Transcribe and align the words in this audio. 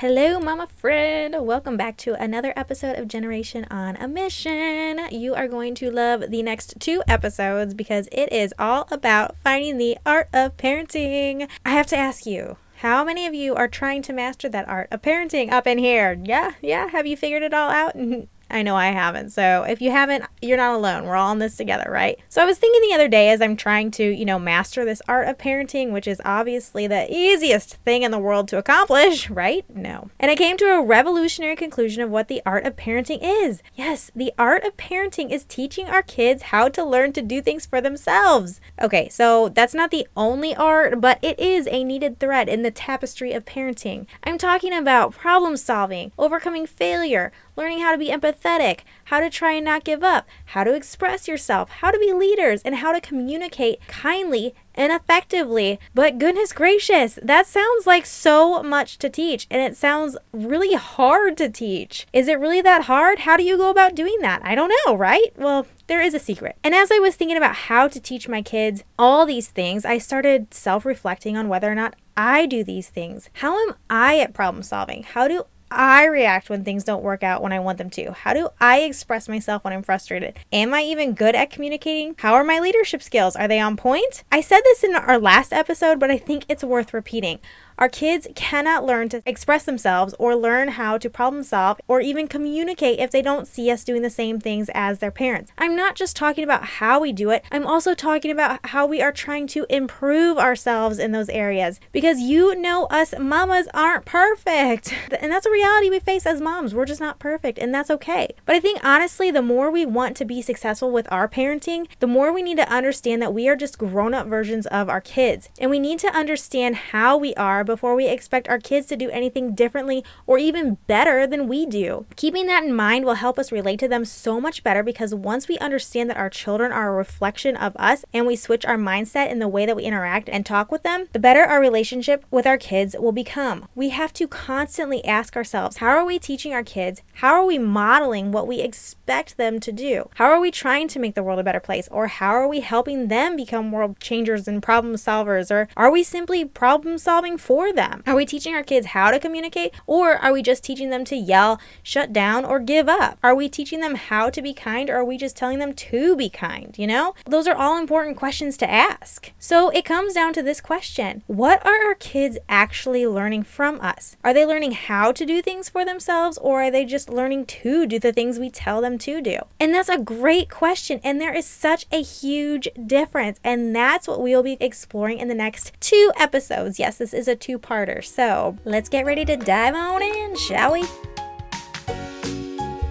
Hello, 0.00 0.40
Mama 0.40 0.66
Friend. 0.66 1.36
Welcome 1.40 1.76
back 1.76 1.98
to 1.98 2.14
another 2.14 2.54
episode 2.56 2.98
of 2.98 3.06
Generation 3.06 3.66
on 3.70 3.96
a 3.96 4.08
Mission. 4.08 4.98
You 5.10 5.34
are 5.34 5.46
going 5.46 5.74
to 5.74 5.90
love 5.90 6.30
the 6.30 6.42
next 6.42 6.80
two 6.80 7.02
episodes 7.06 7.74
because 7.74 8.08
it 8.10 8.32
is 8.32 8.54
all 8.58 8.88
about 8.90 9.36
finding 9.44 9.76
the 9.76 9.98
art 10.06 10.30
of 10.32 10.56
parenting. 10.56 11.50
I 11.66 11.72
have 11.72 11.86
to 11.88 11.98
ask 11.98 12.24
you, 12.24 12.56
how 12.76 13.04
many 13.04 13.26
of 13.26 13.34
you 13.34 13.54
are 13.54 13.68
trying 13.68 14.00
to 14.04 14.14
master 14.14 14.48
that 14.48 14.66
art 14.66 14.88
of 14.90 15.02
parenting 15.02 15.52
up 15.52 15.66
in 15.66 15.76
here? 15.76 16.18
Yeah, 16.24 16.52
yeah. 16.62 16.88
Have 16.88 17.06
you 17.06 17.18
figured 17.18 17.42
it 17.42 17.52
all 17.52 17.68
out? 17.68 17.94
I 18.50 18.62
know 18.62 18.76
I 18.76 18.88
haven't. 18.88 19.30
So 19.30 19.64
if 19.68 19.80
you 19.80 19.90
haven't, 19.90 20.24
you're 20.42 20.56
not 20.56 20.74
alone. 20.74 21.04
We're 21.04 21.16
all 21.16 21.32
in 21.32 21.38
this 21.38 21.56
together, 21.56 21.90
right? 21.90 22.18
So 22.28 22.42
I 22.42 22.44
was 22.44 22.58
thinking 22.58 22.88
the 22.88 22.94
other 22.94 23.08
day 23.08 23.30
as 23.30 23.40
I'm 23.40 23.56
trying 23.56 23.90
to, 23.92 24.04
you 24.04 24.24
know, 24.24 24.38
master 24.38 24.84
this 24.84 25.02
art 25.08 25.28
of 25.28 25.38
parenting, 25.38 25.92
which 25.92 26.08
is 26.08 26.20
obviously 26.24 26.86
the 26.86 27.06
easiest 27.14 27.76
thing 27.76 28.02
in 28.02 28.10
the 28.10 28.18
world 28.18 28.48
to 28.48 28.58
accomplish, 28.58 29.30
right? 29.30 29.64
No. 29.74 30.10
And 30.18 30.30
I 30.30 30.36
came 30.36 30.56
to 30.58 30.66
a 30.66 30.82
revolutionary 30.82 31.56
conclusion 31.56 32.02
of 32.02 32.10
what 32.10 32.28
the 32.28 32.42
art 32.44 32.64
of 32.66 32.76
parenting 32.76 33.20
is. 33.22 33.62
Yes, 33.74 34.10
the 34.14 34.32
art 34.38 34.64
of 34.64 34.76
parenting 34.76 35.30
is 35.30 35.44
teaching 35.44 35.86
our 35.86 36.02
kids 36.02 36.44
how 36.44 36.68
to 36.68 36.84
learn 36.84 37.12
to 37.12 37.22
do 37.22 37.40
things 37.40 37.66
for 37.66 37.80
themselves. 37.80 38.60
Okay, 38.80 39.08
so 39.08 39.48
that's 39.48 39.74
not 39.74 39.90
the 39.90 40.06
only 40.16 40.54
art, 40.56 41.00
but 41.00 41.18
it 41.22 41.38
is 41.38 41.68
a 41.70 41.84
needed 41.84 42.18
thread 42.18 42.48
in 42.48 42.62
the 42.62 42.70
tapestry 42.70 43.32
of 43.32 43.44
parenting. 43.44 44.06
I'm 44.24 44.38
talking 44.38 44.72
about 44.72 45.12
problem 45.12 45.56
solving, 45.56 46.12
overcoming 46.18 46.66
failure, 46.66 47.32
learning 47.60 47.80
how 47.80 47.92
to 47.92 47.98
be 47.98 48.08
empathetic, 48.08 48.80
how 49.04 49.20
to 49.20 49.28
try 49.28 49.52
and 49.52 49.66
not 49.66 49.84
give 49.84 50.02
up, 50.02 50.26
how 50.46 50.64
to 50.64 50.74
express 50.74 51.28
yourself, 51.28 51.68
how 51.68 51.90
to 51.90 51.98
be 51.98 52.10
leaders, 52.10 52.62
and 52.62 52.76
how 52.76 52.90
to 52.90 53.02
communicate 53.02 53.86
kindly 53.86 54.54
and 54.74 54.90
effectively. 54.90 55.78
But 55.94 56.18
goodness 56.18 56.54
gracious, 56.54 57.18
that 57.22 57.46
sounds 57.46 57.86
like 57.86 58.06
so 58.06 58.62
much 58.62 58.96
to 58.98 59.10
teach, 59.10 59.46
and 59.50 59.60
it 59.60 59.76
sounds 59.76 60.16
really 60.32 60.72
hard 60.72 61.36
to 61.36 61.50
teach. 61.50 62.06
Is 62.14 62.28
it 62.28 62.40
really 62.40 62.62
that 62.62 62.84
hard? 62.84 63.20
How 63.20 63.36
do 63.36 63.42
you 63.42 63.58
go 63.58 63.68
about 63.68 63.94
doing 63.94 64.16
that? 64.22 64.40
I 64.42 64.54
don't 64.54 64.72
know, 64.86 64.96
right? 64.96 65.30
Well, 65.36 65.66
there 65.86 66.00
is 66.00 66.14
a 66.14 66.18
secret. 66.18 66.56
And 66.64 66.74
as 66.74 66.90
I 66.90 66.98
was 66.98 67.14
thinking 67.14 67.36
about 67.36 67.54
how 67.54 67.88
to 67.88 68.00
teach 68.00 68.26
my 68.26 68.40
kids 68.40 68.84
all 68.98 69.26
these 69.26 69.48
things, 69.48 69.84
I 69.84 69.98
started 69.98 70.54
self 70.54 70.86
reflecting 70.86 71.36
on 71.36 71.50
whether 71.50 71.70
or 71.70 71.74
not 71.74 71.94
I 72.16 72.46
do 72.46 72.64
these 72.64 72.88
things. 72.88 73.28
How 73.34 73.58
am 73.66 73.74
I 73.88 74.18
at 74.20 74.34
problem 74.34 74.62
solving? 74.62 75.02
How 75.02 75.26
do 75.26 75.44
I 75.70 76.06
react 76.06 76.50
when 76.50 76.64
things 76.64 76.82
don't 76.82 77.02
work 77.02 77.22
out 77.22 77.42
when 77.42 77.52
I 77.52 77.60
want 77.60 77.78
them 77.78 77.90
to? 77.90 78.12
How 78.12 78.32
do 78.32 78.48
I 78.60 78.80
express 78.80 79.28
myself 79.28 79.62
when 79.62 79.72
I'm 79.72 79.84
frustrated? 79.84 80.36
Am 80.52 80.74
I 80.74 80.82
even 80.82 81.14
good 81.14 81.36
at 81.36 81.50
communicating? 81.50 82.16
How 82.18 82.34
are 82.34 82.42
my 82.42 82.58
leadership 82.58 83.02
skills? 83.02 83.36
Are 83.36 83.46
they 83.46 83.60
on 83.60 83.76
point? 83.76 84.24
I 84.32 84.40
said 84.40 84.62
this 84.64 84.82
in 84.82 84.96
our 84.96 85.18
last 85.18 85.52
episode, 85.52 86.00
but 86.00 86.10
I 86.10 86.18
think 86.18 86.44
it's 86.48 86.64
worth 86.64 86.92
repeating. 86.92 87.38
Our 87.80 87.88
kids 87.88 88.28
cannot 88.34 88.84
learn 88.84 89.08
to 89.08 89.22
express 89.24 89.64
themselves 89.64 90.14
or 90.18 90.36
learn 90.36 90.68
how 90.68 90.98
to 90.98 91.08
problem 91.08 91.42
solve 91.42 91.80
or 91.88 92.02
even 92.02 92.28
communicate 92.28 92.98
if 92.98 93.10
they 93.10 93.22
don't 93.22 93.48
see 93.48 93.70
us 93.70 93.84
doing 93.84 94.02
the 94.02 94.10
same 94.10 94.38
things 94.38 94.68
as 94.74 94.98
their 94.98 95.10
parents. 95.10 95.50
I'm 95.56 95.74
not 95.74 95.94
just 95.96 96.14
talking 96.14 96.44
about 96.44 96.62
how 96.62 97.00
we 97.00 97.10
do 97.10 97.30
it, 97.30 97.42
I'm 97.50 97.66
also 97.66 97.94
talking 97.94 98.30
about 98.30 98.60
how 98.66 98.84
we 98.84 99.00
are 99.00 99.12
trying 99.12 99.46
to 99.48 99.64
improve 99.70 100.36
ourselves 100.36 100.98
in 100.98 101.12
those 101.12 101.30
areas 101.30 101.80
because 101.90 102.20
you 102.20 102.54
know 102.54 102.84
us 102.90 103.14
mamas 103.18 103.66
aren't 103.72 104.04
perfect. 104.04 104.94
And 105.20 105.30
that's 105.30 105.46
a 105.46 105.50
reality 105.50 105.90
we 105.90 106.00
face 106.00 106.24
as 106.24 106.40
moms. 106.40 106.74
We're 106.74 106.86
just 106.86 107.00
not 107.00 107.18
perfect, 107.18 107.58
and 107.58 107.74
that's 107.74 107.90
okay. 107.90 108.34
But 108.46 108.56
I 108.56 108.60
think 108.60 108.82
honestly, 108.82 109.30
the 109.30 109.42
more 109.42 109.70
we 109.70 109.84
want 109.84 110.16
to 110.16 110.24
be 110.24 110.40
successful 110.40 110.90
with 110.90 111.06
our 111.12 111.28
parenting, 111.28 111.88
the 111.98 112.06
more 112.06 112.32
we 112.32 112.42
need 112.42 112.56
to 112.56 112.72
understand 112.72 113.20
that 113.20 113.34
we 113.34 113.48
are 113.48 113.56
just 113.56 113.76
grown 113.76 114.14
up 114.14 114.26
versions 114.26 114.66
of 114.68 114.88
our 114.88 115.00
kids. 115.00 115.50
And 115.60 115.70
we 115.70 115.78
need 115.78 115.98
to 116.00 116.08
understand 116.08 116.76
how 116.76 117.18
we 117.18 117.34
are 117.34 117.64
before 117.70 117.94
we 117.94 118.08
expect 118.08 118.48
our 118.48 118.58
kids 118.58 118.88
to 118.88 118.96
do 118.96 119.08
anything 119.10 119.54
differently 119.54 120.04
or 120.26 120.38
even 120.38 120.78
better 120.88 121.24
than 121.24 121.46
we 121.46 121.64
do. 121.66 122.04
Keeping 122.16 122.46
that 122.46 122.64
in 122.64 122.74
mind 122.74 123.04
will 123.04 123.14
help 123.14 123.38
us 123.38 123.52
relate 123.52 123.78
to 123.78 123.86
them 123.86 124.04
so 124.04 124.40
much 124.40 124.64
better 124.64 124.82
because 124.82 125.14
once 125.14 125.46
we 125.46 125.56
understand 125.58 126.10
that 126.10 126.16
our 126.16 126.28
children 126.28 126.72
are 126.72 126.88
a 126.88 126.96
reflection 126.96 127.56
of 127.56 127.76
us 127.76 128.04
and 128.12 128.26
we 128.26 128.34
switch 128.34 128.66
our 128.66 128.76
mindset 128.76 129.30
in 129.30 129.38
the 129.38 129.46
way 129.46 129.66
that 129.66 129.76
we 129.76 129.84
interact 129.84 130.28
and 130.28 130.44
talk 130.44 130.72
with 130.72 130.82
them, 130.82 131.06
the 131.12 131.20
better 131.20 131.44
our 131.44 131.60
relationship 131.60 132.24
with 132.28 132.44
our 132.44 132.58
kids 132.58 132.96
will 132.98 133.12
become. 133.12 133.68
We 133.76 133.90
have 133.90 134.12
to 134.14 134.26
constantly 134.26 135.04
ask 135.04 135.36
ourselves 135.36 135.76
how 135.76 135.90
are 135.90 136.04
we 136.04 136.18
teaching 136.18 136.52
our 136.52 136.64
kids? 136.64 137.02
How 137.14 137.34
are 137.34 137.44
we 137.44 137.58
modeling 137.58 138.32
what 138.32 138.48
we 138.48 138.60
expect 138.60 139.36
them 139.36 139.60
to 139.60 139.70
do? 139.70 140.08
How 140.14 140.26
are 140.26 140.40
we 140.40 140.50
trying 140.50 140.88
to 140.88 140.98
make 140.98 141.14
the 141.14 141.22
world 141.22 141.38
a 141.38 141.44
better 141.44 141.60
place? 141.60 141.88
Or 141.92 142.08
how 142.08 142.30
are 142.30 142.48
we 142.48 142.60
helping 142.60 143.08
them 143.08 143.36
become 143.36 143.70
world 143.70 144.00
changers 144.00 144.48
and 144.48 144.62
problem 144.62 144.94
solvers? 144.94 145.50
Or 145.50 145.68
are 145.76 145.90
we 145.90 146.02
simply 146.02 146.44
problem 146.44 146.98
solving 146.98 147.38
for 147.38 147.59
for 147.60 147.74
them? 147.74 148.02
Are 148.06 148.16
we 148.16 148.24
teaching 148.24 148.54
our 148.54 148.62
kids 148.62 148.86
how 148.86 149.10
to 149.10 149.20
communicate 149.20 149.74
or 149.86 150.16
are 150.16 150.32
we 150.32 150.40
just 150.40 150.64
teaching 150.64 150.88
them 150.88 151.04
to 151.04 151.14
yell, 151.14 151.60
shut 151.82 152.10
down, 152.10 152.42
or 152.42 152.58
give 152.58 152.88
up? 152.88 153.18
Are 153.22 153.34
we 153.34 153.50
teaching 153.50 153.80
them 153.80 153.96
how 153.96 154.30
to 154.30 154.40
be 154.40 154.54
kind 154.54 154.88
or 154.88 154.96
are 154.96 155.04
we 155.04 155.18
just 155.18 155.36
telling 155.36 155.58
them 155.58 155.74
to 155.74 156.16
be 156.16 156.30
kind? 156.30 156.74
You 156.78 156.86
know, 156.86 157.14
those 157.26 157.46
are 157.46 157.54
all 157.54 157.76
important 157.76 158.16
questions 158.16 158.56
to 158.58 158.70
ask. 158.70 159.30
So 159.38 159.68
it 159.68 159.84
comes 159.84 160.14
down 160.14 160.32
to 160.32 160.42
this 160.42 160.62
question 160.62 161.22
What 161.26 161.60
are 161.66 161.86
our 161.86 161.96
kids 161.96 162.38
actually 162.48 163.06
learning 163.06 163.42
from 163.42 163.78
us? 163.82 164.16
Are 164.24 164.32
they 164.32 164.46
learning 164.46 164.72
how 164.72 165.12
to 165.12 165.26
do 165.26 165.42
things 165.42 165.68
for 165.68 165.84
themselves 165.84 166.38
or 166.38 166.62
are 166.62 166.70
they 166.70 166.86
just 166.86 167.10
learning 167.10 167.44
to 167.44 167.86
do 167.86 167.98
the 167.98 168.14
things 168.14 168.38
we 168.38 168.48
tell 168.48 168.80
them 168.80 168.96
to 169.00 169.20
do? 169.20 169.36
And 169.58 169.74
that's 169.74 169.90
a 169.90 169.98
great 169.98 170.48
question. 170.48 170.98
And 171.04 171.20
there 171.20 171.34
is 171.34 171.44
such 171.44 171.84
a 171.92 172.00
huge 172.00 172.70
difference. 172.86 173.38
And 173.44 173.76
that's 173.76 174.08
what 174.08 174.22
we 174.22 174.34
will 174.34 174.42
be 174.42 174.56
exploring 174.60 175.18
in 175.18 175.28
the 175.28 175.34
next 175.34 175.78
two 175.78 176.10
episodes. 176.16 176.78
Yes, 176.78 176.96
this 176.96 177.12
is 177.12 177.28
a 177.28 177.36
two 177.36 177.49
parter. 177.58 178.04
So 178.04 178.56
let's 178.64 178.88
get 178.88 179.04
ready 179.04 179.24
to 179.24 179.36
dive 179.36 179.74
on 179.74 180.02
in, 180.02 180.36
shall 180.36 180.72
we? 180.72 180.84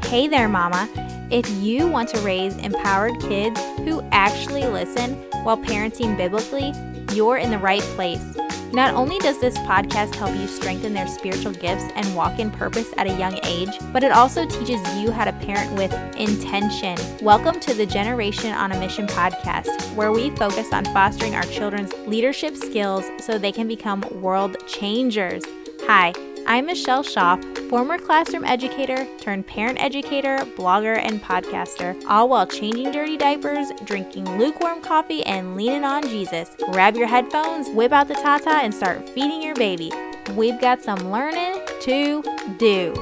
Hey 0.07 0.27
there, 0.27 0.49
Mama. 0.49 0.89
If 1.31 1.47
you 1.61 1.87
want 1.87 2.09
to 2.09 2.19
raise 2.21 2.57
empowered 2.57 3.19
kids 3.21 3.59
who 3.79 4.01
actually 4.11 4.65
listen 4.65 5.13
while 5.43 5.57
parenting 5.57 6.17
biblically, 6.17 6.73
you're 7.15 7.37
in 7.37 7.51
the 7.51 7.59
right 7.59 7.81
place. 7.81 8.35
Not 8.71 8.93
only 8.93 9.17
does 9.17 9.39
this 9.39 9.57
podcast 9.59 10.13
help 10.13 10.35
you 10.35 10.47
strengthen 10.47 10.93
their 10.93 11.07
spiritual 11.07 11.53
gifts 11.53 11.85
and 11.95 12.15
walk 12.15 12.37
in 12.37 12.51
purpose 12.51 12.93
at 12.97 13.07
a 13.07 13.17
young 13.17 13.39
age, 13.43 13.75
but 13.91 14.03
it 14.03 14.11
also 14.11 14.45
teaches 14.45 14.79
you 14.95 15.09
how 15.09 15.25
to 15.25 15.33
parent 15.33 15.73
with 15.73 15.91
intention. 16.15 16.95
Welcome 17.19 17.59
to 17.61 17.73
the 17.73 17.87
Generation 17.87 18.53
on 18.53 18.71
a 18.71 18.79
Mission 18.79 19.07
podcast, 19.07 19.95
where 19.95 20.11
we 20.11 20.29
focus 20.35 20.71
on 20.71 20.85
fostering 20.85 21.33
our 21.33 21.45
children's 21.45 21.93
leadership 22.05 22.55
skills 22.55 23.05
so 23.19 23.39
they 23.39 23.51
can 23.51 23.67
become 23.67 24.01
world 24.21 24.55
changers. 24.67 25.43
Hi. 25.87 26.13
I'm 26.47 26.65
Michelle 26.65 27.03
Schauf, 27.03 27.69
former 27.69 27.97
classroom 27.97 28.43
educator 28.43 29.07
turned 29.19 29.45
parent 29.47 29.81
educator, 29.81 30.37
blogger, 30.57 30.97
and 30.97 31.21
podcaster, 31.21 32.01
all 32.07 32.29
while 32.29 32.47
changing 32.47 32.91
dirty 32.91 33.17
diapers, 33.17 33.67
drinking 33.85 34.37
lukewarm 34.37 34.81
coffee, 34.81 35.23
and 35.25 35.55
leaning 35.55 35.83
on 35.83 36.03
Jesus. 36.03 36.49
Grab 36.71 36.95
your 36.95 37.07
headphones, 37.07 37.69
whip 37.69 37.91
out 37.91 38.07
the 38.07 38.15
Tata, 38.15 38.49
and 38.49 38.73
start 38.73 39.07
feeding 39.09 39.41
your 39.41 39.55
baby. 39.55 39.91
We've 40.35 40.59
got 40.59 40.81
some 40.81 41.11
learning 41.11 41.61
to 41.81 42.23
do. 42.57 42.93